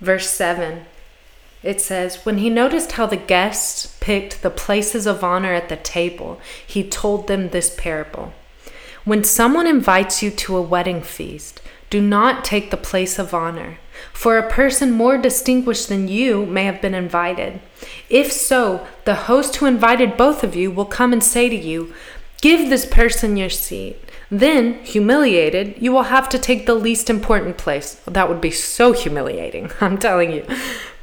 verse 0.00 0.30
7, 0.30 0.86
it 1.62 1.82
says, 1.82 2.24
When 2.24 2.38
he 2.38 2.48
noticed 2.48 2.92
how 2.92 3.04
the 3.04 3.18
guests 3.18 3.98
picked 4.00 4.42
the 4.42 4.48
places 4.48 5.06
of 5.06 5.22
honor 5.22 5.52
at 5.52 5.68
the 5.68 5.76
table, 5.76 6.40
he 6.66 6.82
told 6.82 7.26
them 7.26 7.50
this 7.50 7.74
parable. 7.78 8.32
When 9.04 9.22
someone 9.22 9.66
invites 9.66 10.22
you 10.22 10.30
to 10.30 10.56
a 10.56 10.62
wedding 10.62 11.02
feast, 11.02 11.60
do 11.90 12.00
not 12.00 12.42
take 12.42 12.70
the 12.70 12.78
place 12.78 13.18
of 13.18 13.34
honor, 13.34 13.78
for 14.14 14.38
a 14.38 14.50
person 14.50 14.92
more 14.92 15.18
distinguished 15.18 15.90
than 15.90 16.08
you 16.08 16.46
may 16.46 16.64
have 16.64 16.80
been 16.80 16.94
invited. 16.94 17.60
If 18.08 18.32
so, 18.32 18.86
the 19.04 19.14
host 19.14 19.56
who 19.56 19.66
invited 19.66 20.16
both 20.16 20.42
of 20.42 20.56
you 20.56 20.70
will 20.70 20.86
come 20.86 21.12
and 21.12 21.22
say 21.22 21.50
to 21.50 21.56
you, 21.56 21.92
Give 22.40 22.68
this 22.68 22.86
person 22.86 23.36
your 23.36 23.50
seat. 23.50 23.98
Then, 24.30 24.82
humiliated, 24.84 25.76
you 25.80 25.92
will 25.92 26.04
have 26.04 26.28
to 26.30 26.38
take 26.38 26.66
the 26.66 26.74
least 26.74 27.08
important 27.08 27.56
place. 27.56 27.94
That 28.06 28.28
would 28.28 28.40
be 28.40 28.50
so 28.50 28.92
humiliating, 28.92 29.70
I'm 29.80 29.98
telling 29.98 30.32
you. 30.32 30.46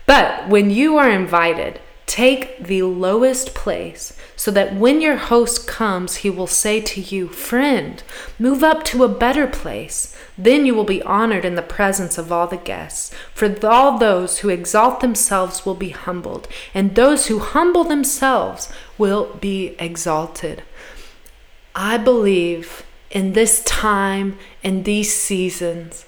But 0.05 0.49
when 0.49 0.69
you 0.69 0.97
are 0.97 1.09
invited, 1.09 1.79
take 2.05 2.61
the 2.63 2.83
lowest 2.83 3.53
place 3.53 4.17
so 4.35 4.51
that 4.51 4.75
when 4.75 5.01
your 5.01 5.17
host 5.17 5.67
comes, 5.67 6.17
he 6.17 6.29
will 6.29 6.47
say 6.47 6.81
to 6.81 6.99
you, 6.99 7.27
Friend, 7.27 8.01
move 8.39 8.63
up 8.63 8.83
to 8.85 9.03
a 9.03 9.07
better 9.07 9.45
place. 9.45 10.17
Then 10.37 10.65
you 10.65 10.73
will 10.73 10.83
be 10.83 11.03
honored 11.03 11.45
in 11.45 11.55
the 11.55 11.61
presence 11.61 12.17
of 12.17 12.31
all 12.31 12.47
the 12.47 12.57
guests. 12.57 13.13
For 13.33 13.55
all 13.65 13.99
those 13.99 14.39
who 14.39 14.49
exalt 14.49 14.99
themselves 14.99 15.63
will 15.63 15.75
be 15.75 15.91
humbled, 15.91 16.47
and 16.73 16.95
those 16.95 17.27
who 17.27 17.37
humble 17.37 17.83
themselves 17.83 18.73
will 18.97 19.35
be 19.35 19.75
exalted. 19.77 20.63
I 21.75 21.97
believe 21.97 22.83
in 23.09 23.33
this 23.33 23.63
time, 23.63 24.37
in 24.63 24.83
these 24.83 25.13
seasons, 25.13 26.05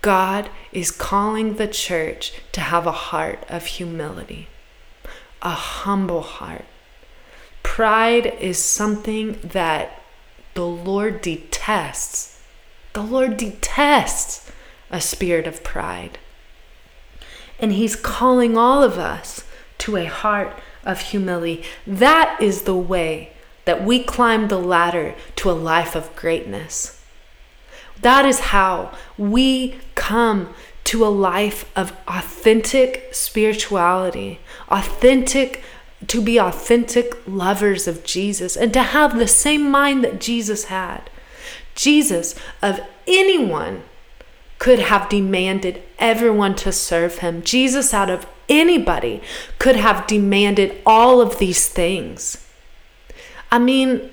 God 0.00 0.50
is 0.72 0.90
calling 0.90 1.54
the 1.54 1.68
church 1.68 2.32
to 2.52 2.60
have 2.60 2.86
a 2.86 2.92
heart 2.92 3.44
of 3.48 3.66
humility, 3.66 4.48
a 5.42 5.50
humble 5.50 6.22
heart. 6.22 6.64
Pride 7.62 8.26
is 8.38 8.58
something 8.58 9.38
that 9.42 10.02
the 10.54 10.66
Lord 10.66 11.20
detests. 11.22 12.40
The 12.92 13.02
Lord 13.02 13.36
detests 13.36 14.50
a 14.90 15.00
spirit 15.00 15.46
of 15.46 15.64
pride. 15.64 16.18
And 17.58 17.72
He's 17.72 17.96
calling 17.96 18.56
all 18.56 18.82
of 18.82 18.98
us 18.98 19.44
to 19.78 19.96
a 19.96 20.04
heart 20.04 20.56
of 20.84 21.00
humility. 21.00 21.64
That 21.86 22.36
is 22.40 22.62
the 22.62 22.76
way 22.76 23.33
that 23.64 23.84
we 23.84 24.02
climb 24.02 24.48
the 24.48 24.58
ladder 24.58 25.14
to 25.36 25.50
a 25.50 25.52
life 25.52 25.94
of 25.94 26.14
greatness. 26.16 27.00
That 28.00 28.24
is 28.26 28.40
how 28.40 28.92
we 29.16 29.78
come 29.94 30.54
to 30.84 31.04
a 31.04 31.08
life 31.08 31.70
of 31.74 31.92
authentic 32.06 33.08
spirituality, 33.12 34.40
authentic 34.68 35.62
to 36.08 36.20
be 36.20 36.38
authentic 36.38 37.16
lovers 37.26 37.88
of 37.88 38.04
Jesus 38.04 38.56
and 38.56 38.72
to 38.74 38.82
have 38.82 39.18
the 39.18 39.28
same 39.28 39.70
mind 39.70 40.04
that 40.04 40.20
Jesus 40.20 40.64
had. 40.64 41.08
Jesus, 41.74 42.34
of 42.60 42.80
anyone, 43.06 43.82
could 44.58 44.78
have 44.78 45.08
demanded 45.08 45.82
everyone 45.98 46.54
to 46.56 46.72
serve 46.72 47.18
him. 47.18 47.42
Jesus, 47.42 47.94
out 47.94 48.10
of 48.10 48.26
anybody, 48.48 49.22
could 49.58 49.76
have 49.76 50.06
demanded 50.06 50.80
all 50.84 51.20
of 51.20 51.38
these 51.38 51.68
things. 51.68 52.43
I 53.54 53.58
mean, 53.60 54.10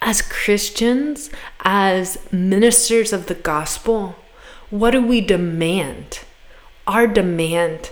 as 0.00 0.22
Christians, 0.22 1.28
as 1.60 2.16
ministers 2.32 3.12
of 3.12 3.26
the 3.26 3.34
gospel, 3.34 4.16
what 4.70 4.92
do 4.92 5.06
we 5.06 5.20
demand? 5.20 6.20
Our 6.86 7.06
demand 7.06 7.90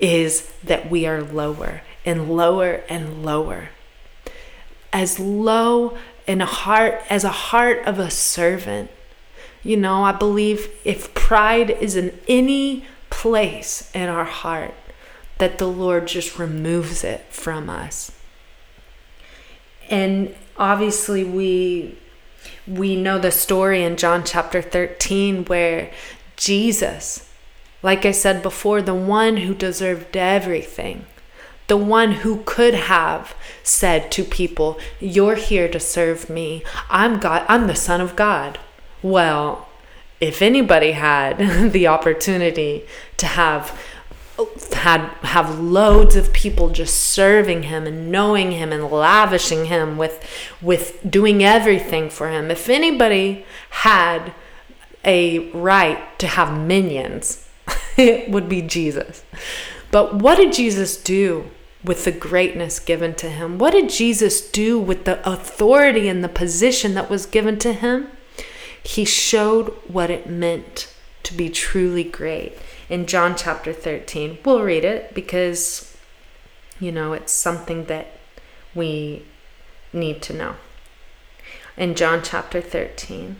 is 0.00 0.50
that 0.64 0.90
we 0.90 1.04
are 1.04 1.20
lower 1.20 1.82
and 2.06 2.34
lower 2.34 2.82
and 2.88 3.22
lower. 3.22 3.68
As 4.90 5.20
low 5.20 5.98
in 6.26 6.40
a 6.40 6.46
heart 6.46 7.02
as 7.10 7.24
a 7.24 7.40
heart 7.50 7.84
of 7.84 7.98
a 7.98 8.10
servant. 8.10 8.90
You 9.62 9.76
know, 9.76 10.02
I 10.02 10.12
believe 10.12 10.70
if 10.82 11.12
pride 11.12 11.68
is 11.68 11.94
in 11.94 12.18
any 12.26 12.86
place 13.10 13.90
in 13.92 14.08
our 14.08 14.24
heart, 14.24 14.72
that 15.36 15.58
the 15.58 15.68
Lord 15.68 16.06
just 16.06 16.38
removes 16.38 17.04
it 17.04 17.26
from 17.28 17.68
us 17.68 18.12
and 19.88 20.34
obviously 20.56 21.24
we 21.24 21.96
we 22.66 22.96
know 22.96 23.18
the 23.18 23.30
story 23.30 23.82
in 23.82 23.96
John 23.96 24.24
chapter 24.24 24.60
13 24.60 25.44
where 25.46 25.90
Jesus 26.36 27.28
like 27.82 28.04
I 28.04 28.12
said 28.12 28.42
before 28.42 28.82
the 28.82 28.94
one 28.94 29.38
who 29.38 29.54
deserved 29.54 30.16
everything 30.16 31.06
the 31.68 31.76
one 31.76 32.12
who 32.12 32.42
could 32.44 32.74
have 32.74 33.34
said 33.62 34.10
to 34.12 34.24
people 34.24 34.78
you're 35.00 35.36
here 35.36 35.68
to 35.68 35.80
serve 35.80 36.30
me. 36.30 36.62
I'm 36.90 37.18
God 37.18 37.44
I'm 37.48 37.66
the 37.66 37.74
son 37.74 38.00
of 38.00 38.16
God. 38.16 38.58
Well 39.02 39.68
if 40.20 40.42
anybody 40.42 40.92
had 40.92 41.38
the 41.72 41.86
opportunity 41.86 42.84
to 43.18 43.26
have 43.26 43.78
had 44.72 45.08
have 45.22 45.58
loads 45.58 46.16
of 46.16 46.32
people 46.32 46.70
just 46.70 46.94
serving 46.94 47.64
him 47.64 47.86
and 47.86 48.10
knowing 48.10 48.52
him 48.52 48.72
and 48.72 48.90
lavishing 48.90 49.66
him 49.66 49.98
with 49.98 50.24
with 50.62 50.98
doing 51.08 51.42
everything 51.42 52.08
for 52.10 52.30
him. 52.30 52.50
If 52.50 52.68
anybody 52.68 53.44
had 53.70 54.32
a 55.04 55.50
right 55.50 56.18
to 56.18 56.26
have 56.26 56.58
minions 56.58 57.48
it 57.96 58.30
would 58.30 58.48
be 58.48 58.62
Jesus. 58.62 59.24
But 59.90 60.14
what 60.14 60.36
did 60.36 60.52
Jesus 60.52 60.96
do 60.96 61.50
with 61.84 62.04
the 62.04 62.12
greatness 62.12 62.78
given 62.78 63.14
to 63.16 63.30
him? 63.30 63.58
What 63.58 63.72
did 63.72 63.88
Jesus 63.88 64.50
do 64.50 64.78
with 64.78 65.04
the 65.04 65.26
authority 65.28 66.08
and 66.08 66.22
the 66.22 66.28
position 66.28 66.94
that 66.94 67.10
was 67.10 67.26
given 67.26 67.58
to 67.60 67.72
him? 67.72 68.08
He 68.82 69.04
showed 69.04 69.68
what 69.86 70.10
it 70.10 70.28
meant 70.28 70.92
to 71.24 71.34
be 71.34 71.50
truly 71.50 72.04
great 72.04 72.56
in 72.88 73.06
John 73.06 73.36
chapter 73.36 73.72
13. 73.72 74.38
We'll 74.44 74.62
read 74.62 74.84
it 74.84 75.14
because, 75.14 75.96
you 76.80 76.92
know, 76.92 77.12
it's 77.12 77.32
something 77.32 77.84
that 77.84 78.18
we 78.74 79.24
need 79.92 80.22
to 80.22 80.32
know. 80.32 80.54
In 81.76 81.94
John 81.94 82.22
chapter 82.22 82.60
13. 82.60 83.36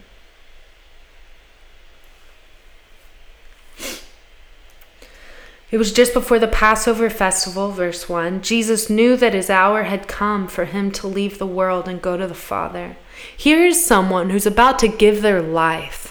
It 5.70 5.76
was 5.76 5.92
just 5.92 6.14
before 6.14 6.38
the 6.38 6.48
Passover 6.48 7.10
festival, 7.10 7.72
verse 7.72 8.08
1. 8.08 8.40
Jesus 8.40 8.88
knew 8.88 9.18
that 9.18 9.34
his 9.34 9.50
hour 9.50 9.82
had 9.82 10.08
come 10.08 10.48
for 10.48 10.64
him 10.64 10.90
to 10.92 11.06
leave 11.06 11.38
the 11.38 11.46
world 11.46 11.86
and 11.86 12.00
go 12.00 12.16
to 12.16 12.26
the 12.26 12.34
Father. 12.34 12.96
Here 13.36 13.66
is 13.66 13.84
someone 13.84 14.30
who's 14.30 14.46
about 14.46 14.78
to 14.78 14.88
give 14.88 15.20
their 15.20 15.42
life 15.42 16.07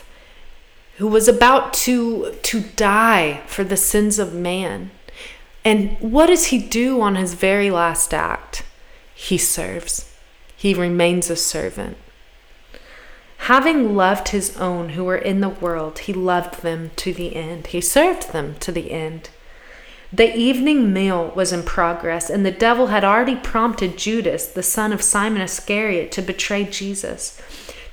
who 0.98 1.08
was 1.08 1.28
about 1.28 1.74
to 1.74 2.36
to 2.44 2.62
die 2.62 3.42
for 3.48 3.64
the 3.64 3.78
sins 3.78 4.20
of 4.20 4.34
man. 4.34 4.92
And 5.64 5.98
what 6.00 6.28
does 6.28 6.48
he 6.48 6.58
do 6.58 7.02
on 7.02 7.16
his 7.16 7.34
very 7.34 7.70
last 7.70 8.14
act? 8.14 8.64
He 9.14 9.38
serves. 9.38 10.14
He 10.56 10.74
remains 10.74 11.30
a 11.30 11.36
servant. 11.36 11.98
Having 13.40 13.96
loved 13.96 14.30
his 14.30 14.58
own 14.58 14.90
who 14.90 15.04
were 15.04 15.18
in 15.18 15.42
the 15.42 15.50
world, 15.50 16.00
he 16.00 16.14
loved 16.14 16.62
them 16.62 16.92
to 16.96 17.14
the 17.14 17.36
end. 17.36 17.68
He 17.68 17.82
served 17.82 18.32
them 18.34 18.56
to 18.60 18.72
the 18.72 18.92
end. 18.92 19.30
The 20.12 20.36
evening 20.36 20.94
meal 20.94 21.32
was 21.36 21.52
in 21.52 21.64
progress, 21.64 22.30
and 22.30 22.46
the 22.46 22.52
devil 22.52 22.88
had 22.88 23.04
already 23.04 23.36
prompted 23.36 23.98
Judas, 23.98 24.48
the 24.48 24.64
son 24.64 24.94
of 24.94 25.02
Simon 25.02 25.42
Iscariot, 25.42 26.12
to 26.14 26.22
betray 26.22 26.64
Jesus. 26.64 27.40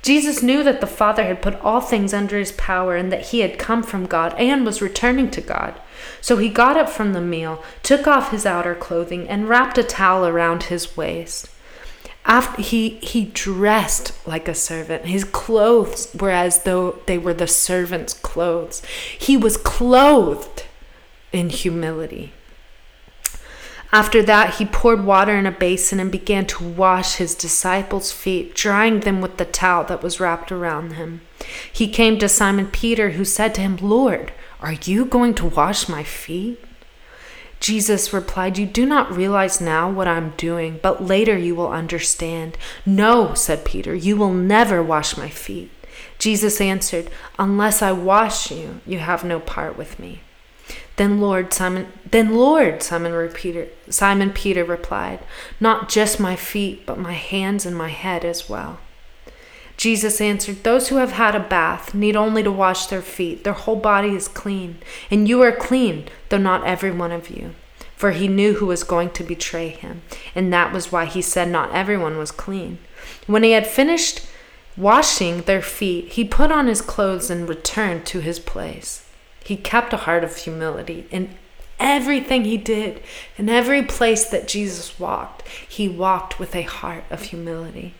Jesus 0.04 0.42
knew 0.42 0.62
that 0.62 0.82
the 0.82 0.86
Father 0.86 1.24
had 1.24 1.40
put 1.40 1.58
all 1.62 1.80
things 1.80 2.12
under 2.12 2.38
his 2.38 2.52
power 2.52 2.94
and 2.94 3.10
that 3.10 3.28
he 3.28 3.40
had 3.40 3.58
come 3.58 3.82
from 3.82 4.04
God 4.04 4.34
and 4.36 4.66
was 4.66 4.82
returning 4.82 5.30
to 5.30 5.40
God. 5.40 5.80
So 6.20 6.36
he 6.36 6.50
got 6.50 6.76
up 6.76 6.90
from 6.90 7.14
the 7.14 7.22
meal, 7.22 7.64
took 7.82 8.06
off 8.06 8.30
his 8.30 8.44
outer 8.44 8.74
clothing, 8.74 9.26
and 9.26 9.48
wrapped 9.48 9.78
a 9.78 9.82
towel 9.82 10.26
around 10.26 10.64
his 10.64 10.94
waist. 10.94 11.48
After 12.26 12.60
he 12.60 12.90
he 12.96 13.24
dressed 13.24 14.12
like 14.26 14.46
a 14.46 14.54
servant. 14.54 15.06
His 15.06 15.24
clothes 15.24 16.14
were 16.18 16.30
as 16.30 16.64
though 16.64 16.98
they 17.06 17.16
were 17.16 17.34
the 17.34 17.46
servant's 17.46 18.12
clothes. 18.12 18.82
He 19.18 19.38
was 19.38 19.56
clothed 19.56 20.64
in 21.32 21.48
humility. 21.48 22.34
After 23.94 24.24
that, 24.24 24.56
he 24.56 24.64
poured 24.66 25.04
water 25.04 25.36
in 25.38 25.46
a 25.46 25.52
basin 25.52 26.00
and 26.00 26.10
began 26.10 26.46
to 26.46 26.64
wash 26.64 27.14
his 27.14 27.36
disciples' 27.36 28.10
feet, 28.10 28.52
drying 28.52 28.98
them 28.98 29.20
with 29.20 29.36
the 29.36 29.44
towel 29.44 29.84
that 29.84 30.02
was 30.02 30.18
wrapped 30.18 30.50
around 30.50 30.94
him. 30.94 31.20
He 31.72 31.86
came 31.86 32.18
to 32.18 32.28
Simon 32.28 32.66
Peter, 32.66 33.10
who 33.10 33.24
said 33.24 33.54
to 33.54 33.60
him, 33.60 33.76
Lord, 33.76 34.32
are 34.60 34.72
you 34.72 35.04
going 35.04 35.32
to 35.34 35.46
wash 35.46 35.88
my 35.88 36.02
feet? 36.02 36.58
Jesus 37.60 38.12
replied, 38.12 38.58
You 38.58 38.66
do 38.66 38.84
not 38.84 39.16
realize 39.16 39.60
now 39.60 39.88
what 39.88 40.08
I'm 40.08 40.30
doing, 40.30 40.80
but 40.82 41.04
later 41.04 41.38
you 41.38 41.54
will 41.54 41.70
understand. 41.70 42.58
No, 42.84 43.32
said 43.34 43.64
Peter, 43.64 43.94
you 43.94 44.16
will 44.16 44.34
never 44.34 44.82
wash 44.82 45.16
my 45.16 45.28
feet. 45.28 45.70
Jesus 46.18 46.60
answered, 46.60 47.12
Unless 47.38 47.80
I 47.80 47.92
wash 47.92 48.50
you, 48.50 48.80
you 48.84 48.98
have 48.98 49.22
no 49.22 49.38
part 49.38 49.78
with 49.78 50.00
me. 50.00 50.22
Then 50.96 51.20
Lord 51.20 51.52
Simon 51.52 51.88
then 52.08 52.36
Lord 52.36 52.82
Simon 52.82 53.12
repeated 53.12 53.72
Simon 53.88 54.30
Peter 54.30 54.64
replied, 54.64 55.20
Not 55.58 55.88
just 55.88 56.20
my 56.20 56.36
feet, 56.36 56.86
but 56.86 56.98
my 56.98 57.14
hands 57.14 57.66
and 57.66 57.76
my 57.76 57.88
head 57.88 58.24
as 58.24 58.48
well. 58.48 58.78
Jesus 59.76 60.20
answered, 60.20 60.62
Those 60.62 60.88
who 60.88 60.96
have 60.96 61.12
had 61.12 61.34
a 61.34 61.40
bath 61.40 61.94
need 61.94 62.14
only 62.14 62.42
to 62.44 62.52
wash 62.52 62.86
their 62.86 63.02
feet. 63.02 63.42
Their 63.42 63.52
whole 63.54 63.76
body 63.76 64.14
is 64.14 64.28
clean, 64.28 64.78
and 65.10 65.28
you 65.28 65.42
are 65.42 65.52
clean, 65.52 66.08
though 66.28 66.38
not 66.38 66.64
every 66.64 66.92
one 66.92 67.10
of 67.10 67.28
you. 67.28 67.54
For 67.96 68.12
he 68.12 68.28
knew 68.28 68.54
who 68.54 68.66
was 68.66 68.84
going 68.84 69.10
to 69.10 69.24
betray 69.24 69.68
him, 69.68 70.02
and 70.34 70.52
that 70.52 70.72
was 70.72 70.92
why 70.92 71.06
he 71.06 71.22
said 71.22 71.48
not 71.48 71.72
everyone 71.72 72.18
was 72.18 72.30
clean. 72.30 72.78
When 73.26 73.42
he 73.42 73.52
had 73.52 73.66
finished 73.66 74.26
washing 74.76 75.42
their 75.42 75.62
feet, 75.62 76.12
he 76.12 76.24
put 76.24 76.52
on 76.52 76.66
his 76.66 76.80
clothes 76.80 77.30
and 77.30 77.48
returned 77.48 78.06
to 78.06 78.20
his 78.20 78.38
place. 78.38 79.03
He 79.44 79.56
kept 79.56 79.92
a 79.92 79.98
heart 79.98 80.24
of 80.24 80.36
humility 80.36 81.06
in 81.10 81.36
everything 81.78 82.44
he 82.44 82.56
did, 82.56 83.02
in 83.36 83.48
every 83.48 83.82
place 83.82 84.24
that 84.24 84.48
Jesus 84.48 84.98
walked. 84.98 85.46
He 85.48 85.88
walked 85.88 86.38
with 86.38 86.56
a 86.56 86.62
heart 86.62 87.04
of 87.10 87.22
humility. 87.22 87.94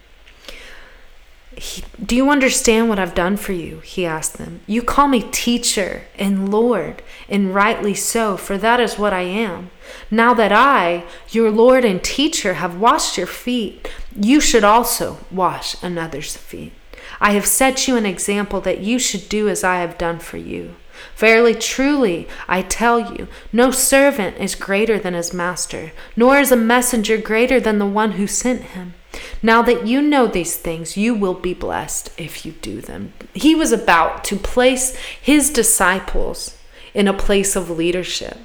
He, 1.57 1.85
do 2.04 2.16
you 2.16 2.30
understand 2.30 2.88
what 2.88 2.98
I've 2.98 3.14
done 3.14 3.37
for 3.37 3.52
you? 3.52 3.80
He 3.80 4.04
asked 4.04 4.38
them. 4.38 4.61
You 4.66 4.83
call 4.83 5.07
me 5.07 5.22
teacher 5.30 6.02
and 6.18 6.50
Lord, 6.50 7.02
and 7.28 7.54
rightly 7.54 7.94
so, 7.94 8.37
for 8.37 8.59
that 8.59 8.80
is 8.80 8.98
what 8.98 9.12
I 9.12 9.22
am. 9.22 9.70
Now 10.11 10.35
that 10.35 10.50
I, 10.50 11.04
your 11.30 11.50
Lord 11.50 11.85
and 11.85 12.02
teacher, 12.02 12.54
have 12.54 12.80
washed 12.80 13.16
your 13.16 13.28
feet, 13.28 13.88
you 14.18 14.40
should 14.40 14.64
also 14.64 15.18
wash 15.30 15.80
another's 15.83 16.37
feet. 16.37 16.72
I 17.20 17.33
have 17.33 17.46
set 17.46 17.87
you 17.87 17.96
an 17.96 18.07
example 18.07 18.61
that 18.62 18.80
you 18.80 18.98
should 18.98 19.28
do 19.28 19.48
as 19.48 19.62
I 19.62 19.76
have 19.76 19.96
done 19.96 20.18
for 20.18 20.38
you. 20.38 20.74
Verily, 21.17 21.55
truly, 21.55 22.29
I 22.49 22.62
tell 22.62 22.99
you, 23.14 23.29
no 23.53 23.71
servant 23.71 24.38
is 24.38 24.55
greater 24.55 24.99
than 24.99 25.14
his 25.14 25.33
master, 25.33 25.93
nor 26.17 26.38
is 26.38 26.53
a 26.53 26.57
messenger 26.57 27.17
greater 27.19 27.61
than 27.61 27.79
the 27.79 27.87
one 27.87 28.12
who 28.12 28.27
sent 28.27 28.62
him. 28.62 28.95
Now 29.43 29.62
that 29.62 29.87
you 29.87 30.03
know 30.03 30.27
these 30.27 30.57
things, 30.57 30.97
you 30.97 31.14
will 31.14 31.35
be 31.35 31.55
blessed 31.55 32.11
if 32.19 32.45
you 32.45 32.53
do 32.53 32.81
them. 32.81 33.12
He 33.33 33.55
was 33.55 33.73
about 33.73 34.25
to 34.25 34.37
place 34.37 34.97
his 35.21 35.51
disciples 35.51 36.59
in 36.95 37.09
a 37.09 37.12
place 37.12 37.57
of 37.57 37.71
leadership, 37.71 38.38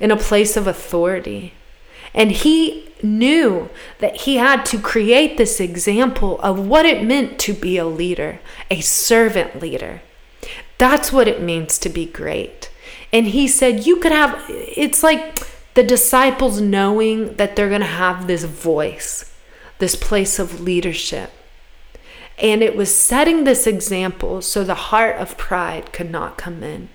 in 0.00 0.10
a 0.10 0.16
place 0.16 0.56
of 0.56 0.66
authority. 0.66 1.54
And 2.14 2.32
he 2.32 2.88
knew 3.02 3.68
that 3.98 4.22
he 4.22 4.36
had 4.36 4.64
to 4.66 4.78
create 4.78 5.36
this 5.36 5.60
example 5.60 6.40
of 6.40 6.66
what 6.66 6.86
it 6.86 7.04
meant 7.04 7.38
to 7.40 7.52
be 7.52 7.76
a 7.76 7.86
leader, 7.86 8.40
a 8.70 8.80
servant 8.80 9.60
leader. 9.60 10.02
That's 10.78 11.12
what 11.12 11.28
it 11.28 11.42
means 11.42 11.78
to 11.80 11.88
be 11.88 12.06
great. 12.06 12.70
And 13.12 13.28
he 13.28 13.48
said, 13.48 13.86
You 13.86 13.96
could 13.96 14.12
have, 14.12 14.44
it's 14.48 15.02
like 15.02 15.46
the 15.74 15.82
disciples 15.82 16.60
knowing 16.60 17.34
that 17.34 17.56
they're 17.56 17.68
going 17.68 17.80
to 17.80 17.86
have 17.86 18.26
this 18.26 18.44
voice, 18.44 19.32
this 19.78 19.96
place 19.96 20.38
of 20.38 20.60
leadership. 20.60 21.30
And 22.38 22.62
it 22.62 22.76
was 22.76 22.94
setting 22.94 23.42
this 23.44 23.66
example 23.66 24.42
so 24.42 24.62
the 24.62 24.74
heart 24.74 25.16
of 25.16 25.36
pride 25.36 25.92
could 25.92 26.10
not 26.10 26.38
come 26.38 26.62
in. 26.62 26.88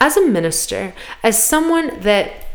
As 0.00 0.16
a 0.16 0.26
minister, 0.26 0.94
as 1.22 1.42
someone 1.42 2.00
that, 2.00 2.46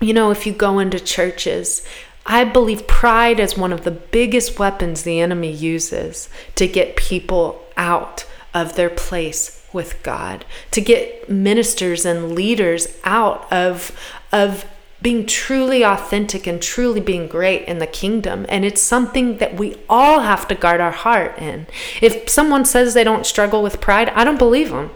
you 0.00 0.12
know, 0.12 0.30
if 0.30 0.46
you 0.46 0.52
go 0.52 0.78
into 0.78 1.00
churches, 1.00 1.86
I 2.26 2.44
believe 2.44 2.86
pride 2.86 3.40
is 3.40 3.56
one 3.56 3.72
of 3.72 3.84
the 3.84 3.90
biggest 3.90 4.58
weapons 4.58 5.02
the 5.02 5.20
enemy 5.20 5.50
uses 5.50 6.28
to 6.56 6.68
get 6.68 6.96
people 6.96 7.64
out 7.78 8.26
of 8.52 8.76
their 8.76 8.90
place 8.90 9.57
with 9.72 10.02
God, 10.02 10.44
to 10.70 10.80
get 10.80 11.28
ministers 11.28 12.04
and 12.04 12.34
leaders 12.34 12.98
out 13.04 13.50
of 13.52 13.96
of 14.32 14.64
being 15.00 15.26
truly 15.26 15.84
authentic 15.84 16.46
and 16.46 16.60
truly 16.60 17.00
being 17.00 17.28
great 17.28 17.62
in 17.68 17.78
the 17.78 17.86
kingdom. 17.86 18.44
And 18.48 18.64
it's 18.64 18.82
something 18.82 19.38
that 19.38 19.54
we 19.54 19.76
all 19.88 20.20
have 20.20 20.48
to 20.48 20.54
guard 20.54 20.80
our 20.80 20.90
heart 20.90 21.38
in. 21.38 21.66
If 22.02 22.28
someone 22.28 22.64
says 22.64 22.94
they 22.94 23.04
don't 23.04 23.26
struggle 23.26 23.62
with 23.62 23.80
pride, 23.80 24.08
I 24.10 24.24
don't 24.24 24.38
believe 24.38 24.70
them, 24.70 24.90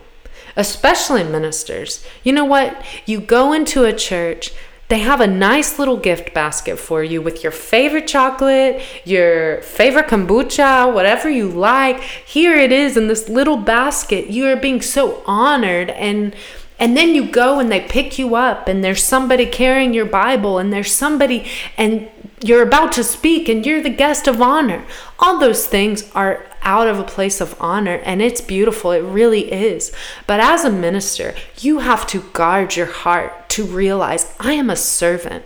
especially 0.57 1.23
ministers. 1.23 2.05
You 2.25 2.33
know 2.33 2.45
what? 2.45 2.83
You 3.07 3.21
go 3.21 3.53
into 3.53 3.85
a 3.85 3.93
church, 3.93 4.53
they 4.93 4.99
have 4.99 5.23
a 5.23 5.27
nice 5.27 5.79
little 5.79 5.97
gift 5.97 6.35
basket 6.35 6.79
for 6.79 7.03
you 7.03 7.23
with 7.23 7.43
your 7.43 7.51
favorite 7.51 8.07
chocolate, 8.07 8.83
your 9.07 9.63
favorite 9.63 10.07
kombucha, 10.07 10.93
whatever 10.93 11.31
you 11.31 11.49
like. 11.49 12.03
Here 12.03 12.55
it 12.57 12.73
is 12.73 12.99
in 12.99 13.09
this 13.09 13.27
little 13.27 13.57
basket. 13.57 14.27
You 14.27 14.49
are 14.49 14.57
being 14.57 14.83
so 14.83 15.23
honored 15.25 15.89
and 15.89 16.37
and 16.79 16.95
then 16.95 17.15
you 17.15 17.27
go 17.27 17.59
and 17.59 17.73
they 17.73 17.81
pick 17.81 18.19
you 18.19 18.35
up 18.35 18.69
and 18.69 18.85
there's 18.85 19.03
somebody 19.03 19.47
carrying 19.47 19.95
your 19.95 20.05
Bible 20.05 20.59
and 20.59 20.71
there's 20.71 20.93
somebody 20.93 21.47
and 21.79 22.11
you're 22.43 22.63
about 22.63 22.93
to 22.93 23.03
speak 23.03 23.49
and 23.49 23.65
you're 23.65 23.83
the 23.83 23.89
guest 23.89 24.29
of 24.29 24.43
honor. 24.43 24.85
All 25.19 25.39
those 25.39 25.67
things 25.67 26.11
are 26.15 26.45
out 26.63 26.89
of 26.89 26.99
a 26.99 27.05
place 27.05 27.41
of 27.41 27.57
honor 27.61 27.97
and 28.05 28.23
it's 28.23 28.41
beautiful. 28.41 28.93
It 28.93 29.01
really 29.01 29.53
is. 29.53 29.93
But 30.27 30.41
as 30.41 30.65
a 30.65 30.71
minister, 30.71 31.35
you 31.59 31.81
have 31.81 32.07
to 32.09 32.23
guard 32.33 32.77
your 32.77 32.87
heart 32.87 33.49
to 33.51 33.65
realize 33.65 34.35
I 34.41 34.53
am 34.55 34.71
a 34.71 34.77
servant. 34.77 35.45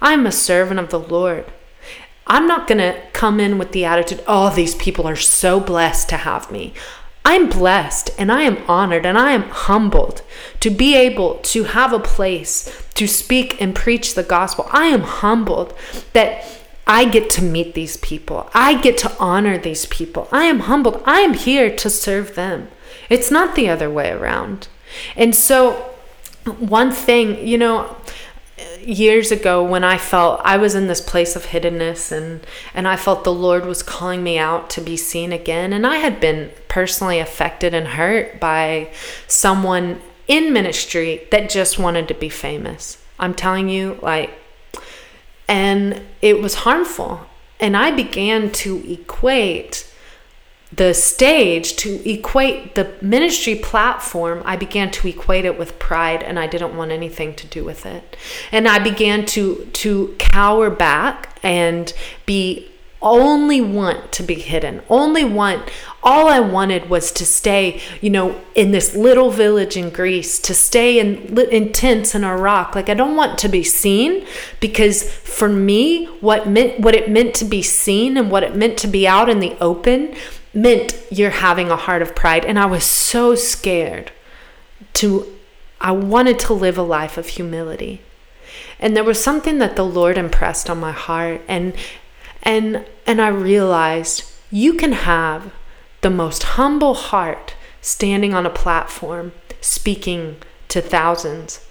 I'm 0.00 0.26
a 0.26 0.32
servant 0.32 0.80
of 0.80 0.90
the 0.90 1.00
Lord. 1.00 1.50
I'm 2.26 2.46
not 2.46 2.66
going 2.66 2.78
to 2.78 3.00
come 3.12 3.38
in 3.38 3.56
with 3.56 3.72
the 3.72 3.84
attitude, 3.84 4.22
oh, 4.26 4.54
these 4.54 4.74
people 4.74 5.06
are 5.06 5.16
so 5.16 5.60
blessed 5.60 6.08
to 6.08 6.16
have 6.16 6.50
me. 6.50 6.74
I'm 7.24 7.48
blessed 7.48 8.10
and 8.18 8.30
I 8.30 8.42
am 8.42 8.58
honored 8.68 9.04
and 9.04 9.18
I 9.18 9.32
am 9.32 9.48
humbled 9.48 10.22
to 10.60 10.70
be 10.70 10.94
able 10.96 11.36
to 11.38 11.64
have 11.64 11.92
a 11.92 11.98
place 11.98 12.84
to 12.94 13.08
speak 13.08 13.60
and 13.60 13.74
preach 13.74 14.14
the 14.14 14.22
gospel. 14.22 14.68
I 14.70 14.86
am 14.86 15.00
humbled 15.00 15.74
that 16.12 16.44
I 16.86 17.04
get 17.04 17.30
to 17.30 17.42
meet 17.42 17.74
these 17.74 17.96
people. 17.96 18.48
I 18.54 18.80
get 18.80 18.96
to 18.98 19.16
honor 19.18 19.58
these 19.58 19.86
people. 19.86 20.28
I 20.30 20.44
am 20.44 20.60
humbled. 20.60 21.02
I 21.04 21.20
am 21.20 21.34
here 21.34 21.74
to 21.74 21.90
serve 21.90 22.34
them. 22.34 22.68
It's 23.10 23.30
not 23.30 23.56
the 23.56 23.68
other 23.68 23.90
way 23.90 24.10
around. 24.10 24.68
And 25.16 25.34
so, 25.34 25.72
one 26.58 26.92
thing, 26.92 27.46
you 27.46 27.58
know, 27.58 27.96
years 28.86 29.32
ago 29.32 29.62
when 29.64 29.84
I 29.84 29.98
felt 29.98 30.40
I 30.44 30.56
was 30.56 30.74
in 30.74 30.86
this 30.86 31.00
place 31.00 31.34
of 31.36 31.46
hiddenness 31.46 32.12
and 32.12 32.46
and 32.72 32.86
I 32.86 32.96
felt 32.96 33.24
the 33.24 33.32
Lord 33.32 33.66
was 33.66 33.82
calling 33.82 34.22
me 34.22 34.38
out 34.38 34.70
to 34.70 34.80
be 34.80 34.96
seen 34.96 35.32
again 35.32 35.72
and 35.72 35.86
I 35.86 35.96
had 35.96 36.20
been 36.20 36.52
personally 36.68 37.18
affected 37.18 37.74
and 37.74 37.88
hurt 37.88 38.38
by 38.38 38.90
someone 39.26 40.00
in 40.28 40.52
ministry 40.52 41.26
that 41.30 41.50
just 41.50 41.78
wanted 41.78 42.08
to 42.08 42.14
be 42.14 42.28
famous. 42.28 43.02
I'm 43.18 43.34
telling 43.34 43.68
you 43.68 43.98
like 44.02 44.30
and 45.48 46.00
it 46.22 46.40
was 46.40 46.56
harmful. 46.56 47.26
And 47.60 47.76
I 47.76 47.90
began 47.90 48.50
to 48.52 48.92
equate 48.92 49.90
the 50.72 50.92
stage 50.92 51.76
to 51.76 52.10
equate 52.10 52.74
the 52.74 52.92
ministry 53.00 53.54
platform 53.54 54.42
i 54.44 54.56
began 54.56 54.90
to 54.90 55.06
equate 55.06 55.44
it 55.44 55.56
with 55.56 55.78
pride 55.78 56.24
and 56.24 56.40
i 56.40 56.46
didn't 56.46 56.76
want 56.76 56.90
anything 56.90 57.32
to 57.34 57.46
do 57.46 57.64
with 57.64 57.86
it. 57.86 58.16
And 58.50 58.66
i 58.66 58.78
began 58.78 59.24
to 59.26 59.68
to 59.74 60.14
cower 60.18 60.68
back 60.68 61.38
and 61.42 61.92
be 62.26 62.68
only 63.02 63.60
want 63.60 64.10
to 64.10 64.22
be 64.22 64.34
hidden 64.34 64.82
only 64.88 65.24
want 65.24 65.62
all 66.02 66.28
i 66.28 66.40
wanted 66.40 66.88
was 66.88 67.12
to 67.12 67.24
stay 67.24 67.80
you 68.00 68.10
know 68.10 68.40
in 68.54 68.70
this 68.70 68.96
little 68.96 69.30
village 69.30 69.76
in 69.76 69.90
greece 69.90 70.38
to 70.38 70.54
stay 70.54 70.98
in, 70.98 71.38
in 71.50 71.72
tents 71.72 72.14
in 72.14 72.24
iraq 72.24 72.74
like 72.74 72.88
i 72.88 72.94
don't 72.94 73.16
want 73.16 73.38
to 73.38 73.48
be 73.48 73.62
seen 73.62 74.26
because 74.60 75.02
for 75.02 75.48
me 75.48 76.06
what 76.20 76.48
meant 76.48 76.80
what 76.80 76.94
it 76.94 77.10
meant 77.10 77.34
to 77.34 77.44
be 77.44 77.62
seen 77.62 78.16
and 78.16 78.30
what 78.30 78.42
it 78.42 78.56
meant 78.56 78.78
to 78.78 78.86
be 78.86 79.06
out 79.06 79.28
in 79.28 79.40
the 79.40 79.56
open 79.60 80.14
meant 80.56 80.98
you're 81.10 81.30
having 81.30 81.70
a 81.70 81.76
heart 81.76 82.02
of 82.02 82.16
pride. 82.16 82.44
And 82.44 82.58
I 82.58 82.66
was 82.66 82.82
so 82.82 83.34
scared 83.34 84.10
to, 84.94 85.32
I 85.80 85.92
wanted 85.92 86.38
to 86.40 86.54
live 86.54 86.78
a 86.78 86.82
life 86.82 87.18
of 87.18 87.28
humility. 87.28 88.00
And 88.80 88.96
there 88.96 89.04
was 89.04 89.22
something 89.22 89.58
that 89.58 89.76
the 89.76 89.84
Lord 89.84 90.16
impressed 90.16 90.70
on 90.70 90.80
my 90.80 90.92
heart. 90.92 91.42
And, 91.46 91.74
and, 92.46 92.86
and 93.06 93.20
I 93.20 93.28
realized 93.28 94.24
you 94.52 94.74
can 94.74 94.92
have 94.92 95.52
the 96.00 96.10
most 96.10 96.44
humble 96.44 96.94
heart 96.94 97.54
standing 97.80 98.32
on 98.32 98.46
a 98.46 98.50
platform 98.50 99.32
speaking 99.60 100.36
to 100.68 100.80
thousands. 100.80 101.66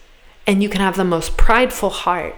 And 0.46 0.62
you 0.62 0.68
can 0.68 0.82
have 0.82 0.98
the 0.98 1.06
most 1.06 1.38
prideful 1.38 1.90
heart 1.90 2.36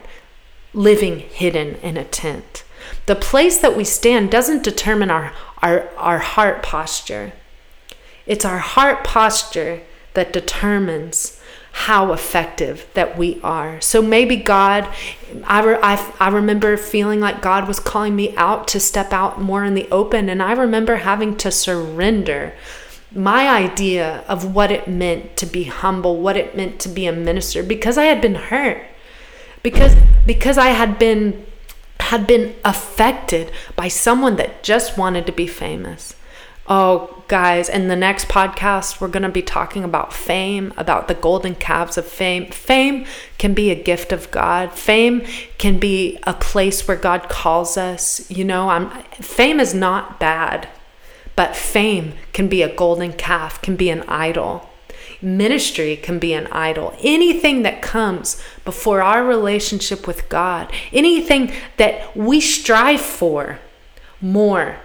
living 0.73 1.19
hidden 1.19 1.75
in 1.75 1.97
a 1.97 2.03
tent. 2.03 2.63
The 3.07 3.15
place 3.15 3.57
that 3.57 3.75
we 3.75 3.83
stand 3.83 4.29
doesn't 4.29 4.63
determine 4.63 5.09
our, 5.09 5.33
our, 5.63 5.89
our 5.97 6.19
heart 6.19 6.61
posture. 6.61 7.33
It's 8.27 8.45
our 8.45 8.59
heart 8.59 9.03
posture 9.03 9.81
that 10.13 10.31
determines 10.31 11.36
how 11.77 12.11
effective 12.11 12.87
that 12.95 13.15
we 13.15 13.39
are. 13.43 13.79
So 13.81 14.01
maybe 14.01 14.35
God, 14.35 14.89
I, 15.43 15.63
re, 15.63 15.77
I, 15.81 16.13
I 16.19 16.29
remember 16.29 16.75
feeling 16.75 17.19
like 17.19 17.39
God 17.39 17.67
was 17.67 17.79
calling 17.79 18.15
me 18.15 18.35
out 18.35 18.67
to 18.69 18.79
step 18.79 19.13
out 19.13 19.39
more 19.39 19.63
in 19.63 19.75
the 19.75 19.87
open. 19.91 20.27
And 20.27 20.41
I 20.41 20.53
remember 20.53 20.95
having 20.95 21.37
to 21.37 21.51
surrender 21.51 22.55
my 23.13 23.47
idea 23.47 24.23
of 24.27 24.55
what 24.55 24.71
it 24.71 24.87
meant 24.87 25.37
to 25.37 25.45
be 25.45 25.65
humble, 25.65 26.17
what 26.19 26.35
it 26.35 26.57
meant 26.57 26.79
to 26.79 26.89
be 26.89 27.05
a 27.05 27.13
minister, 27.13 27.61
because 27.61 27.95
I 27.95 28.05
had 28.05 28.21
been 28.21 28.35
hurt. 28.35 28.83
Because, 29.61 29.95
because 30.25 30.57
I 30.57 30.69
had 30.69 30.97
been 30.97 31.45
had 31.99 32.25
been 32.25 32.55
affected 32.63 33.51
by 33.75 33.87
someone 33.87 34.37
that 34.37 34.63
just 34.63 34.97
wanted 34.97 35.25
to 35.25 35.31
be 35.31 35.45
famous. 35.45 36.15
Oh, 36.67 37.16
guys, 37.27 37.67
in 37.69 37.87
the 37.87 37.95
next 37.95 38.27
podcast, 38.27 39.01
we're 39.01 39.07
going 39.07 39.23
to 39.23 39.29
be 39.29 39.41
talking 39.41 39.83
about 39.83 40.13
fame, 40.13 40.73
about 40.77 41.07
the 41.07 41.13
golden 41.13 41.55
calves 41.55 41.97
of 41.97 42.07
fame. 42.07 42.49
Fame 42.51 43.05
can 43.37 43.53
be 43.53 43.69
a 43.69 43.83
gift 43.83 44.11
of 44.11 44.31
God. 44.31 44.71
Fame 44.71 45.25
can 45.57 45.77
be 45.79 46.19
a 46.23 46.33
place 46.33 46.87
where 46.87 46.97
God 46.97 47.29
calls 47.29 47.77
us. 47.77 48.29
You 48.31 48.43
know, 48.43 48.69
I'm 48.69 48.89
fame 49.13 49.59
is 49.59 49.73
not 49.73 50.19
bad, 50.19 50.69
but 51.35 51.55
fame 51.55 52.13
can 52.33 52.47
be 52.47 52.61
a 52.61 52.73
golden 52.73 53.13
calf, 53.13 53.61
can 53.61 53.75
be 53.75 53.89
an 53.89 54.03
idol. 54.03 54.69
Ministry 55.21 55.95
can 55.95 56.19
be 56.19 56.33
an 56.33 56.47
idol. 56.47 56.95
Anything 57.01 57.63
that 57.63 57.81
comes 57.81 58.41
before 58.63 59.01
our 59.01 59.25
relationship 59.25 60.05
with 60.05 60.29
God, 60.29 60.71
anything 60.93 61.51
that 61.77 62.15
we 62.15 62.39
strive 62.39 63.01
for 63.01 63.59
more 64.21 64.77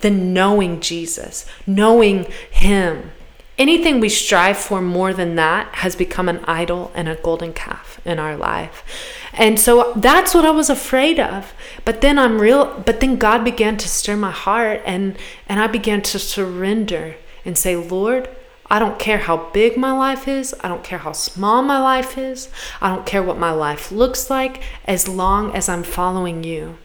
than 0.00 0.32
knowing 0.32 0.80
Jesus, 0.80 1.46
knowing 1.66 2.24
Him. 2.50 3.12
Anything 3.58 4.00
we 4.00 4.10
strive 4.10 4.58
for 4.58 4.82
more 4.82 5.14
than 5.14 5.34
that 5.36 5.76
has 5.76 5.96
become 5.96 6.28
an 6.28 6.44
idol 6.44 6.92
and 6.94 7.08
a 7.08 7.14
golden 7.14 7.54
calf 7.54 7.98
in 8.04 8.18
our 8.18 8.36
life. 8.36 8.84
And 9.32 9.58
so 9.58 9.94
that's 9.96 10.34
what 10.34 10.44
I 10.44 10.50
was 10.50 10.68
afraid 10.68 11.18
of. 11.18 11.54
But 11.84 12.02
then 12.02 12.18
I'm 12.18 12.38
real 12.38 12.82
but 12.84 13.00
then 13.00 13.16
God 13.16 13.44
began 13.44 13.78
to 13.78 13.88
stir 13.88 14.16
my 14.16 14.30
heart 14.30 14.82
and 14.84 15.16
and 15.48 15.58
I 15.58 15.68
began 15.68 16.02
to 16.02 16.18
surrender 16.18 17.16
and 17.46 17.56
say, 17.56 17.76
"Lord, 17.76 18.28
I 18.68 18.78
don't 18.78 18.98
care 18.98 19.18
how 19.18 19.50
big 19.52 19.76
my 19.76 19.92
life 19.92 20.26
is. 20.26 20.54
I 20.60 20.68
don't 20.68 20.82
care 20.82 20.98
how 20.98 21.12
small 21.12 21.62
my 21.62 21.78
life 21.78 22.18
is. 22.18 22.48
I 22.80 22.88
don't 22.88 23.06
care 23.06 23.22
what 23.22 23.38
my 23.38 23.52
life 23.52 23.92
looks 23.92 24.28
like 24.28 24.62
as 24.84 25.06
long 25.08 25.54
as 25.54 25.68
I'm 25.68 25.84
following 25.84 26.42
you. 26.42 26.76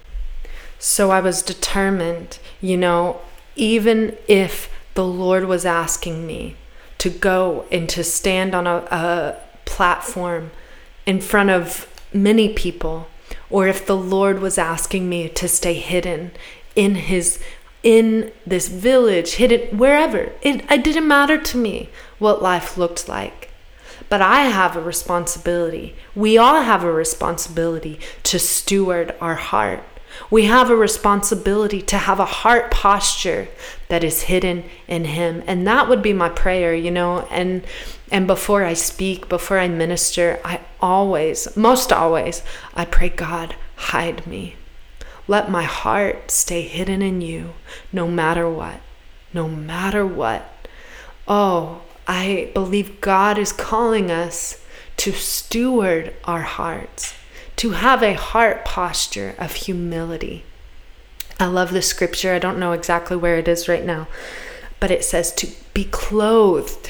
So 0.84 1.12
I 1.12 1.20
was 1.20 1.44
determined, 1.44 2.40
you 2.60 2.76
know, 2.76 3.22
even 3.56 4.18
if 4.28 4.68
the 4.96 5.06
Lord 5.06 5.46
was 5.46 5.64
asking 5.64 6.26
me 6.26 6.56
to 6.98 7.12
go 7.12 7.66
and 7.72 7.88
to 7.90 8.04
stand 8.04 8.56
on 8.56 8.66
a, 8.66 8.78
a 8.90 9.38
platform 9.66 10.50
in 11.06 11.22
front 11.22 11.52
of 11.52 11.88
many 12.12 12.52
people, 12.52 13.08
or 13.48 13.68
if 13.68 13.86
the 13.86 13.96
Lord 13.96 14.40
was 14.40 14.58
asking 14.58 15.08
me 15.08 15.30
to 15.30 15.48
stay 15.48 15.76
hidden 15.76 16.32
in 16.76 16.96
his 16.96 17.40
in 17.84 18.32
this 18.48 18.68
village, 18.68 19.34
hidden 19.34 19.78
wherever. 19.78 20.32
It, 20.42 20.66
it 20.72 20.84
didn't 20.84 21.08
matter 21.08 21.38
to 21.38 21.58
me 21.58 21.90
what 22.18 22.42
life 22.42 22.76
looked 22.76 23.08
like. 23.08 23.52
But 24.10 24.24
I 24.24 24.46
have 24.46 24.76
a 24.76 24.82
responsibility. 24.82 25.96
We 26.16 26.40
all 26.40 26.64
have 26.64 26.84
a 26.84 26.92
responsibility 26.92 28.00
to 28.24 28.40
steward 28.40 29.14
our 29.22 29.36
heart. 29.36 29.84
We 30.30 30.46
have 30.46 30.70
a 30.70 30.76
responsibility 30.76 31.82
to 31.84 31.98
have 31.98 32.20
a 32.20 32.26
heart 32.26 32.72
posture 32.72 33.48
that 33.88 34.04
is 34.04 34.24
hidden 34.24 34.64
in 34.88 35.06
him. 35.06 35.44
And 35.48 35.66
that 35.68 35.90
would 35.90 36.02
be 36.02 36.14
my 36.14 36.30
prayer, 36.30 36.74
you 36.74 36.92
know, 36.92 37.28
and 37.32 37.64
and 38.12 38.28
before 38.28 38.66
I 38.66 38.74
speak, 38.74 39.30
before 39.30 39.58
I 39.58 39.70
minister, 39.70 40.40
I 40.44 40.60
always, 40.82 41.56
most 41.56 41.94
always, 41.94 42.44
I 42.74 42.84
pray 42.84 43.08
God, 43.08 43.56
hide 43.76 44.28
me. 44.28 44.56
Let 45.30 45.50
my 45.50 45.64
heart 45.64 46.30
stay 46.30 46.64
hidden 46.64 47.02
in 47.02 47.22
you 47.22 47.54
no 47.94 48.08
matter 48.10 48.50
what. 48.50 48.82
No 49.34 49.48
matter 49.48 50.06
what. 50.06 50.68
Oh, 51.26 51.84
I 52.06 52.52
believe 52.54 53.00
God 53.00 53.38
is 53.38 53.54
calling 53.54 54.12
us 54.12 54.62
to 54.98 55.14
steward 55.14 56.14
our 56.26 56.42
hearts, 56.42 57.14
to 57.62 57.74
have 57.74 58.02
a 58.02 58.16
heart 58.16 58.66
posture 58.66 59.36
of 59.38 59.54
humility. 59.54 60.44
I 61.40 61.46
love 61.46 61.72
the 61.72 61.84
scripture. 61.84 62.34
I 62.34 62.40
don't 62.40 62.58
know 62.58 62.72
exactly 62.72 63.16
where 63.16 63.38
it 63.38 63.48
is 63.48 63.70
right 63.70 63.86
now, 63.86 64.08
but 64.80 64.90
it 64.90 65.04
says 65.04 65.32
to 65.34 65.48
be 65.76 65.84
clothed 65.84 66.90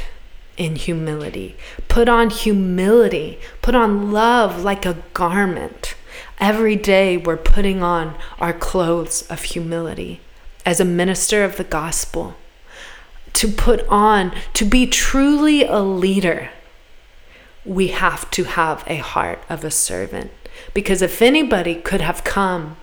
in 0.55 0.77
humility. 0.77 1.57
Put 1.89 2.07
on 2.07 2.29
humility. 2.29 3.37
Put 3.61 3.75
on 3.75 4.13
love 4.13 4.63
like 4.63 4.85
a 4.85 5.03
garment. 5.13 5.95
Every 6.39 6.77
day 6.77 7.17
we're 7.17 7.35
putting 7.35 7.83
on 7.83 8.15
our 8.39 8.53
clothes 8.53 9.23
of 9.23 9.43
humility 9.43 10.21
as 10.65 10.79
a 10.79 10.85
minister 10.85 11.43
of 11.43 11.57
the 11.57 11.65
gospel. 11.65 12.35
To 13.33 13.49
put 13.49 13.85
on, 13.89 14.33
to 14.53 14.63
be 14.63 14.87
truly 14.87 15.65
a 15.65 15.81
leader, 15.81 16.49
we 17.65 17.89
have 17.89 18.31
to 18.31 18.45
have 18.45 18.85
a 18.87 18.95
heart 18.95 19.39
of 19.49 19.65
a 19.65 19.71
servant. 19.71 20.31
Because 20.73 21.01
if 21.01 21.21
anybody 21.21 21.75
could 21.75 22.01
have 22.01 22.23
come 22.23 22.77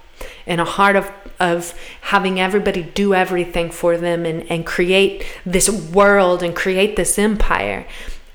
in 0.47 0.61
a 0.61 0.65
heart 0.65 0.97
of, 0.97 1.11
of 1.39 1.75
having 2.03 2.41
everybody 2.41 2.83
do 2.83 3.15
everything 3.15 3.71
for 3.71 3.97
them 3.97 4.27
and, 4.27 4.51
and 4.51 4.67
create 4.67 5.25
this 5.47 5.69
world 5.71 6.43
and 6.43 6.55
create 6.55 6.97
this 6.97 7.19
empire, 7.19 7.87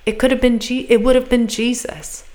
it 0.05 0.19
could 0.19 0.31
have 0.31 0.41
been 0.41 0.59
it 0.61 1.01
would 1.01 1.15
have 1.15 1.29
been 1.29 1.47
Jesus. 1.47 2.25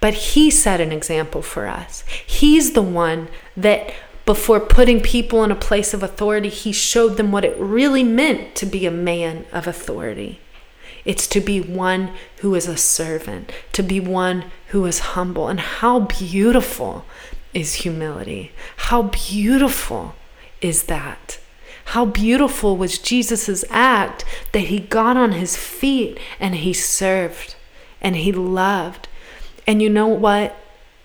But 0.00 0.14
he 0.14 0.50
set 0.50 0.80
an 0.80 0.90
example 0.90 1.42
for 1.42 1.68
us. 1.68 2.02
He's 2.26 2.72
the 2.72 2.82
one 2.82 3.28
that, 3.56 3.94
before 4.26 4.58
putting 4.58 5.00
people 5.00 5.44
in 5.44 5.52
a 5.52 5.56
place 5.56 5.94
of 5.94 6.02
authority, 6.02 6.48
he 6.48 6.72
showed 6.72 7.16
them 7.16 7.30
what 7.30 7.44
it 7.44 7.56
really 7.56 8.02
meant 8.02 8.56
to 8.56 8.66
be 8.66 8.84
a 8.84 8.90
man 8.90 9.46
of 9.52 9.68
authority. 9.68 10.40
It's 11.04 11.26
to 11.28 11.40
be 11.40 11.60
one 11.60 12.12
who 12.38 12.54
is 12.54 12.68
a 12.68 12.76
servant, 12.76 13.52
to 13.72 13.82
be 13.82 14.00
one 14.00 14.44
who 14.68 14.84
is 14.86 14.98
humble. 15.00 15.48
And 15.48 15.60
how 15.60 16.00
beautiful 16.00 17.04
is 17.52 17.74
humility! 17.74 18.52
How 18.76 19.02
beautiful 19.02 20.14
is 20.60 20.84
that! 20.84 21.38
How 21.86 22.04
beautiful 22.04 22.76
was 22.76 22.98
Jesus' 22.98 23.64
act 23.68 24.24
that 24.52 24.60
he 24.60 24.78
got 24.78 25.16
on 25.16 25.32
his 25.32 25.56
feet 25.56 26.18
and 26.38 26.54
he 26.54 26.72
served 26.72 27.56
and 28.00 28.16
he 28.16 28.32
loved 28.32 29.08
and 29.66 29.80
you 29.82 29.88
know 29.88 30.08
what? 30.08 30.56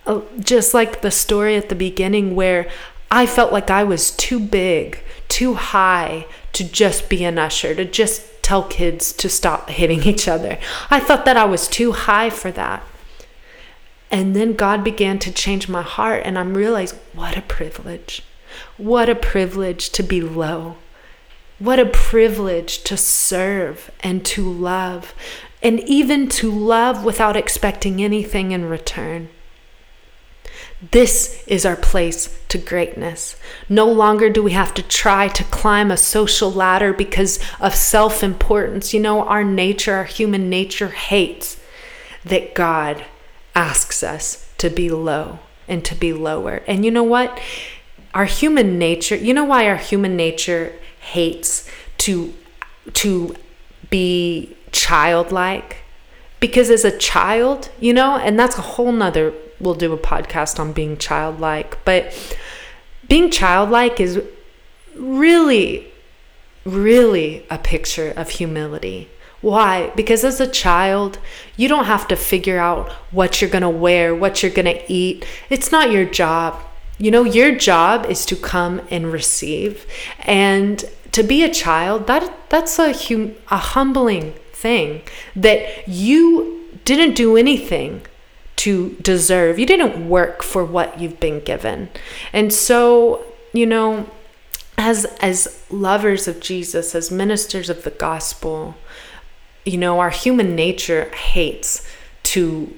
Uh, 0.05 0.21
just 0.39 0.73
like 0.73 1.01
the 1.01 1.11
story 1.11 1.55
at 1.55 1.69
the 1.69 1.75
beginning 1.75 2.35
where 2.35 2.69
I 3.11 3.25
felt 3.25 3.51
like 3.51 3.69
I 3.69 3.83
was 3.83 4.11
too 4.11 4.39
big, 4.39 4.99
too 5.27 5.55
high 5.55 6.25
to 6.53 6.63
just 6.63 7.09
be 7.09 7.23
an 7.23 7.37
usher, 7.37 7.75
to 7.75 7.85
just 7.85 8.36
tell 8.47 8.63
kids 8.63 9.11
to 9.11 9.27
stop 9.27 9.69
hitting 9.69 10.03
each 10.03 10.25
other. 10.25 10.57
I 10.89 11.01
thought 11.01 11.25
that 11.25 11.35
I 11.35 11.43
was 11.43 11.67
too 11.67 11.91
high 11.91 12.29
for 12.29 12.49
that. 12.51 12.81
And 14.09 14.33
then 14.33 14.53
God 14.53 14.85
began 14.85 15.19
to 15.19 15.33
change 15.33 15.67
my 15.67 15.81
heart, 15.81 16.21
and 16.23 16.39
I'm 16.39 16.53
realizing 16.53 16.99
what 17.11 17.37
a 17.37 17.41
privilege. 17.41 18.23
What 18.77 19.09
a 19.09 19.15
privilege 19.15 19.89
to 19.89 20.01
be 20.01 20.21
low. 20.21 20.77
What 21.59 21.77
a 21.77 21.85
privilege 21.85 22.83
to 22.83 22.95
serve 22.95 23.91
and 23.99 24.25
to 24.27 24.49
love 24.49 25.13
and 25.61 25.81
even 25.81 26.29
to 26.29 26.49
love 26.49 27.03
without 27.03 27.35
expecting 27.35 28.01
anything 28.01 28.53
in 28.53 28.69
return. 28.69 29.27
This 30.91 31.43
is 31.47 31.65
our 31.65 31.75
place 31.75 32.37
to 32.49 32.57
greatness. 32.59 33.35
No 33.67 33.91
longer 33.91 34.29
do 34.29 34.43
we 34.43 34.51
have 34.51 34.73
to 34.75 34.83
try 34.83 35.27
to 35.29 35.43
climb 35.45 35.89
a 35.89 35.97
social 35.97 36.51
ladder 36.51 36.93
because 36.93 37.39
of 37.59 37.73
self 37.73 38.21
importance. 38.21 38.93
You 38.93 38.99
know, 38.99 39.23
our 39.23 39.43
nature, 39.43 39.95
our 39.95 40.03
human 40.03 40.49
nature 40.49 40.89
hates 40.89 41.59
that 42.23 42.53
God 42.53 43.05
asks 43.55 44.03
us 44.03 44.47
to 44.59 44.69
be 44.69 44.89
low 44.89 45.39
and 45.67 45.83
to 45.83 45.95
be 45.95 46.13
lower. 46.13 46.61
And 46.67 46.85
you 46.85 46.91
know 46.91 47.03
what? 47.03 47.39
Our 48.13 48.25
human 48.25 48.77
nature, 48.77 49.15
you 49.15 49.33
know 49.33 49.45
why 49.45 49.67
our 49.67 49.75
human 49.75 50.15
nature 50.15 50.73
hates 50.99 51.67
to 51.99 52.33
to 52.93 53.35
be 53.89 54.55
childlike 54.71 55.77
because 56.39 56.69
as 56.69 56.83
a 56.83 56.97
child 56.97 57.69
you 57.79 57.93
know 57.93 58.17
and 58.17 58.37
that's 58.37 58.57
a 58.57 58.61
whole 58.61 58.91
nother 58.91 59.33
we'll 59.59 59.75
do 59.75 59.93
a 59.93 59.97
podcast 59.97 60.59
on 60.59 60.73
being 60.73 60.97
childlike 60.97 61.83
but 61.85 62.13
being 63.07 63.29
childlike 63.29 63.99
is 63.99 64.21
really 64.95 65.91
really 66.65 67.45
a 67.49 67.57
picture 67.57 68.13
of 68.15 68.29
humility 68.29 69.09
why? 69.41 69.91
Because 69.95 70.23
as 70.23 70.39
a 70.39 70.47
child, 70.47 71.19
you 71.55 71.67
don't 71.67 71.85
have 71.85 72.07
to 72.07 72.15
figure 72.15 72.57
out 72.57 72.91
what 73.11 73.39
you're 73.39 73.49
going 73.49 73.61
to 73.61 73.69
wear, 73.69 74.15
what 74.15 74.41
you're 74.41 74.51
going 74.51 74.65
to 74.65 74.91
eat. 74.91 75.25
It's 75.49 75.71
not 75.71 75.91
your 75.91 76.05
job. 76.05 76.59
You 76.97 77.11
know, 77.11 77.23
your 77.23 77.55
job 77.55 78.07
is 78.07 78.25
to 78.25 78.35
come 78.35 78.81
and 78.89 79.11
receive. 79.11 79.85
And 80.19 80.83
to 81.11 81.21
be 81.21 81.43
a 81.43 81.53
child, 81.53 82.07
that 82.07 82.49
that's 82.49 82.79
a 82.79 82.91
hum, 82.93 83.35
a 83.51 83.57
humbling 83.57 84.33
thing 84.51 85.03
that 85.35 85.87
you 85.87 86.67
didn't 86.83 87.13
do 87.15 87.37
anything 87.37 88.01
to 88.57 88.95
deserve. 89.01 89.57
You 89.57 89.65
didn't 89.65 90.09
work 90.09 90.43
for 90.43 90.65
what 90.65 90.99
you've 90.99 91.19
been 91.19 91.39
given. 91.39 91.89
And 92.33 92.51
so, 92.53 93.23
you 93.53 93.65
know, 93.65 94.09
as 94.77 95.05
as 95.21 95.63
lovers 95.69 96.27
of 96.27 96.39
Jesus, 96.39 96.93
as 96.93 97.09
ministers 97.09 97.69
of 97.69 97.83
the 97.83 97.91
gospel, 97.91 98.75
you 99.65 99.77
know, 99.77 99.99
our 99.99 100.09
human 100.09 100.55
nature 100.55 101.09
hates 101.15 101.87
to 102.23 102.73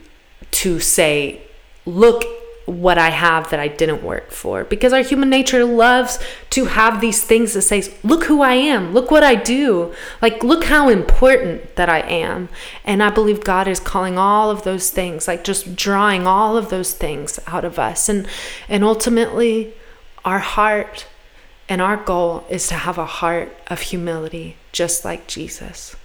to 0.51 0.79
say, 0.79 1.41
look 1.85 2.23
what 2.69 2.97
I 2.97 3.09
have 3.09 3.49
that 3.49 3.59
I 3.59 3.67
didn't 3.67 4.03
work 4.03 4.31
for. 4.31 4.63
Because 4.63 4.93
our 4.93 5.01
human 5.01 5.29
nature 5.29 5.65
loves 5.65 6.19
to 6.51 6.65
have 6.65 7.01
these 7.01 7.23
things 7.23 7.53
that 7.53 7.63
says, 7.63 7.93
look 8.03 8.25
who 8.25 8.41
I 8.41 8.53
am, 8.53 8.93
look 8.93 9.09
what 9.09 9.23
I 9.23 9.35
do, 9.35 9.93
like 10.21 10.43
look 10.43 10.65
how 10.65 10.89
important 10.89 11.75
that 11.75 11.89
I 11.89 12.01
am. 12.01 12.49
And 12.85 13.01
I 13.01 13.09
believe 13.09 13.43
God 13.43 13.67
is 13.67 13.79
calling 13.79 14.17
all 14.17 14.51
of 14.51 14.63
those 14.63 14.91
things, 14.91 15.27
like 15.27 15.43
just 15.43 15.75
drawing 15.75 16.27
all 16.27 16.57
of 16.57 16.69
those 16.69 16.93
things 16.93 17.39
out 17.47 17.65
of 17.65 17.79
us. 17.79 18.07
And 18.07 18.27
and 18.67 18.83
ultimately 18.83 19.73
our 20.23 20.39
heart 20.39 21.07
and 21.67 21.81
our 21.81 21.97
goal 21.97 22.45
is 22.49 22.67
to 22.67 22.75
have 22.75 22.97
a 22.97 23.05
heart 23.05 23.55
of 23.67 23.81
humility, 23.81 24.57
just 24.71 25.05
like 25.05 25.27
Jesus. 25.27 25.95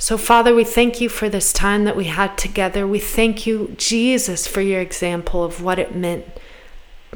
So, 0.00 0.16
Father, 0.16 0.54
we 0.54 0.62
thank 0.62 1.00
you 1.00 1.08
for 1.08 1.28
this 1.28 1.52
time 1.52 1.82
that 1.84 1.96
we 1.96 2.04
had 2.04 2.38
together. 2.38 2.86
We 2.86 3.00
thank 3.00 3.46
you, 3.46 3.74
Jesus, 3.76 4.46
for 4.46 4.60
your 4.60 4.80
example 4.80 5.42
of 5.42 5.60
what 5.60 5.80
it 5.80 5.94
meant, 5.94 6.24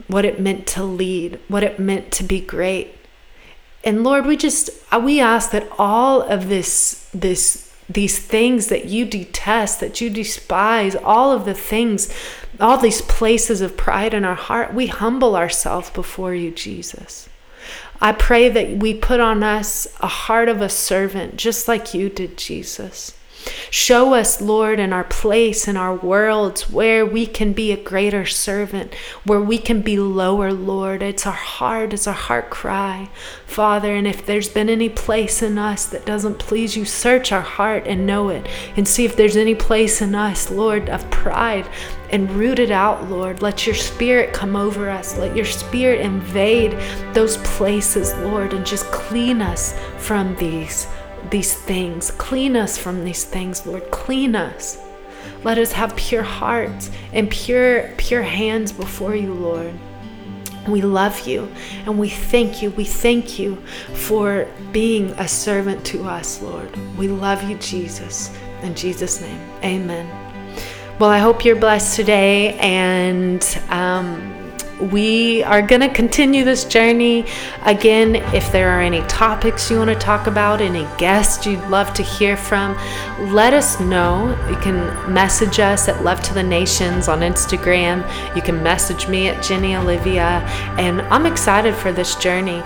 what 0.08 0.24
it 0.24 0.40
meant 0.40 0.66
to 0.68 0.82
lead, 0.82 1.38
what 1.46 1.62
it 1.62 1.78
meant 1.78 2.10
to 2.12 2.24
be 2.24 2.40
great. 2.40 2.96
And 3.84 4.02
Lord, 4.02 4.26
we 4.26 4.36
just 4.36 4.70
uh, 4.92 5.00
we 5.02 5.20
ask 5.20 5.52
that 5.52 5.68
all 5.78 6.22
of 6.22 6.48
this 6.48 7.08
this 7.14 7.72
these 7.88 8.18
things 8.18 8.66
that 8.66 8.86
you 8.86 9.04
detest, 9.04 9.80
that 9.80 10.00
you 10.00 10.10
despise, 10.10 10.96
all 10.96 11.30
of 11.30 11.44
the 11.44 11.54
things, 11.54 12.12
all 12.60 12.78
these 12.78 13.02
places 13.02 13.60
of 13.60 13.76
pride 13.76 14.14
in 14.14 14.24
our 14.24 14.34
heart, 14.34 14.72
we 14.74 14.86
humble 14.86 15.36
ourselves 15.36 15.90
before 15.90 16.34
you, 16.34 16.50
Jesus. 16.50 17.28
I 18.02 18.10
pray 18.10 18.48
that 18.48 18.78
we 18.78 18.94
put 18.94 19.20
on 19.20 19.44
us 19.44 19.86
a 20.00 20.08
heart 20.08 20.48
of 20.48 20.60
a 20.60 20.68
servant, 20.68 21.36
just 21.36 21.68
like 21.68 21.94
you 21.94 22.08
did, 22.08 22.36
Jesus. 22.36 23.16
Show 23.70 24.14
us, 24.14 24.40
Lord, 24.40 24.78
in 24.78 24.92
our 24.92 25.04
place, 25.04 25.66
in 25.66 25.76
our 25.76 25.94
worlds, 25.94 26.70
where 26.70 27.06
we 27.06 27.26
can 27.26 27.52
be 27.52 27.72
a 27.72 27.82
greater 27.82 28.26
servant, 28.26 28.94
where 29.24 29.40
we 29.40 29.58
can 29.58 29.80
be 29.80 29.98
lower, 29.98 30.52
Lord. 30.52 31.02
It's 31.02 31.26
our 31.26 31.32
heart, 31.32 31.92
it's 31.92 32.06
our 32.06 32.12
heart 32.12 32.50
cry, 32.50 33.08
Father. 33.46 33.94
And 33.94 34.06
if 34.06 34.24
there's 34.26 34.48
been 34.48 34.68
any 34.68 34.88
place 34.88 35.42
in 35.42 35.58
us 35.58 35.86
that 35.86 36.06
doesn't 36.06 36.38
please 36.38 36.76
you, 36.76 36.84
search 36.84 37.32
our 37.32 37.40
heart 37.40 37.86
and 37.86 38.06
know 38.06 38.28
it 38.28 38.46
and 38.76 38.86
see 38.86 39.04
if 39.04 39.16
there's 39.16 39.36
any 39.36 39.54
place 39.54 40.02
in 40.02 40.14
us, 40.14 40.50
Lord, 40.50 40.88
of 40.90 41.10
pride 41.10 41.66
and 42.10 42.30
root 42.32 42.58
it 42.58 42.70
out, 42.70 43.08
Lord. 43.08 43.40
Let 43.40 43.66
your 43.66 43.74
spirit 43.74 44.34
come 44.34 44.54
over 44.54 44.90
us. 44.90 45.16
Let 45.16 45.34
your 45.34 45.46
spirit 45.46 46.00
invade 46.00 46.72
those 47.14 47.38
places, 47.38 48.12
Lord, 48.18 48.52
and 48.52 48.66
just 48.66 48.84
clean 48.92 49.40
us 49.40 49.74
from 49.96 50.36
these 50.36 50.86
these 51.30 51.54
things. 51.54 52.10
Clean 52.12 52.56
us 52.56 52.78
from 52.78 53.04
these 53.04 53.24
things, 53.24 53.66
Lord. 53.66 53.90
Clean 53.90 54.34
us. 54.36 54.78
Let 55.44 55.58
us 55.58 55.72
have 55.72 55.96
pure 55.96 56.22
hearts 56.22 56.90
and 57.12 57.30
pure 57.30 57.90
pure 57.96 58.22
hands 58.22 58.72
before 58.72 59.14
you, 59.14 59.34
Lord. 59.34 59.72
We 60.68 60.80
love 60.80 61.26
you 61.26 61.50
and 61.86 61.98
we 61.98 62.08
thank 62.08 62.62
you. 62.62 62.70
We 62.70 62.84
thank 62.84 63.38
you 63.38 63.56
for 63.94 64.48
being 64.70 65.10
a 65.10 65.26
servant 65.26 65.84
to 65.86 66.04
us, 66.04 66.40
Lord. 66.40 66.74
We 66.96 67.08
love 67.08 67.42
you, 67.48 67.58
Jesus. 67.58 68.36
In 68.62 68.74
Jesus' 68.76 69.20
name, 69.20 69.40
amen. 69.64 70.06
Well, 71.00 71.10
I 71.10 71.18
hope 71.18 71.44
you're 71.44 71.56
blessed 71.56 71.96
today 71.96 72.56
and 72.58 73.42
um, 73.70 74.31
we 74.90 75.42
are 75.44 75.62
going 75.62 75.80
to 75.80 75.88
continue 75.88 76.44
this 76.44 76.64
journey. 76.64 77.24
Again, 77.62 78.16
if 78.34 78.50
there 78.50 78.70
are 78.70 78.80
any 78.80 79.00
topics 79.02 79.70
you 79.70 79.78
want 79.78 79.90
to 79.90 79.96
talk 79.96 80.26
about, 80.26 80.60
any 80.60 80.86
guests 80.98 81.46
you'd 81.46 81.64
love 81.68 81.94
to 81.94 82.02
hear 82.02 82.36
from, 82.36 82.76
let 83.32 83.54
us 83.54 83.78
know. 83.80 84.30
You 84.50 84.56
can 84.56 85.12
message 85.12 85.60
us 85.60 85.88
at 85.88 86.02
Love 86.02 86.20
to 86.22 86.34
the 86.34 86.42
Nations 86.42 87.08
on 87.08 87.20
Instagram. 87.20 88.04
You 88.34 88.42
can 88.42 88.62
message 88.62 89.08
me 89.08 89.28
at 89.28 89.42
Jenny 89.42 89.76
Olivia. 89.76 90.40
And 90.78 91.02
I'm 91.02 91.26
excited 91.26 91.74
for 91.74 91.92
this 91.92 92.16
journey. 92.16 92.62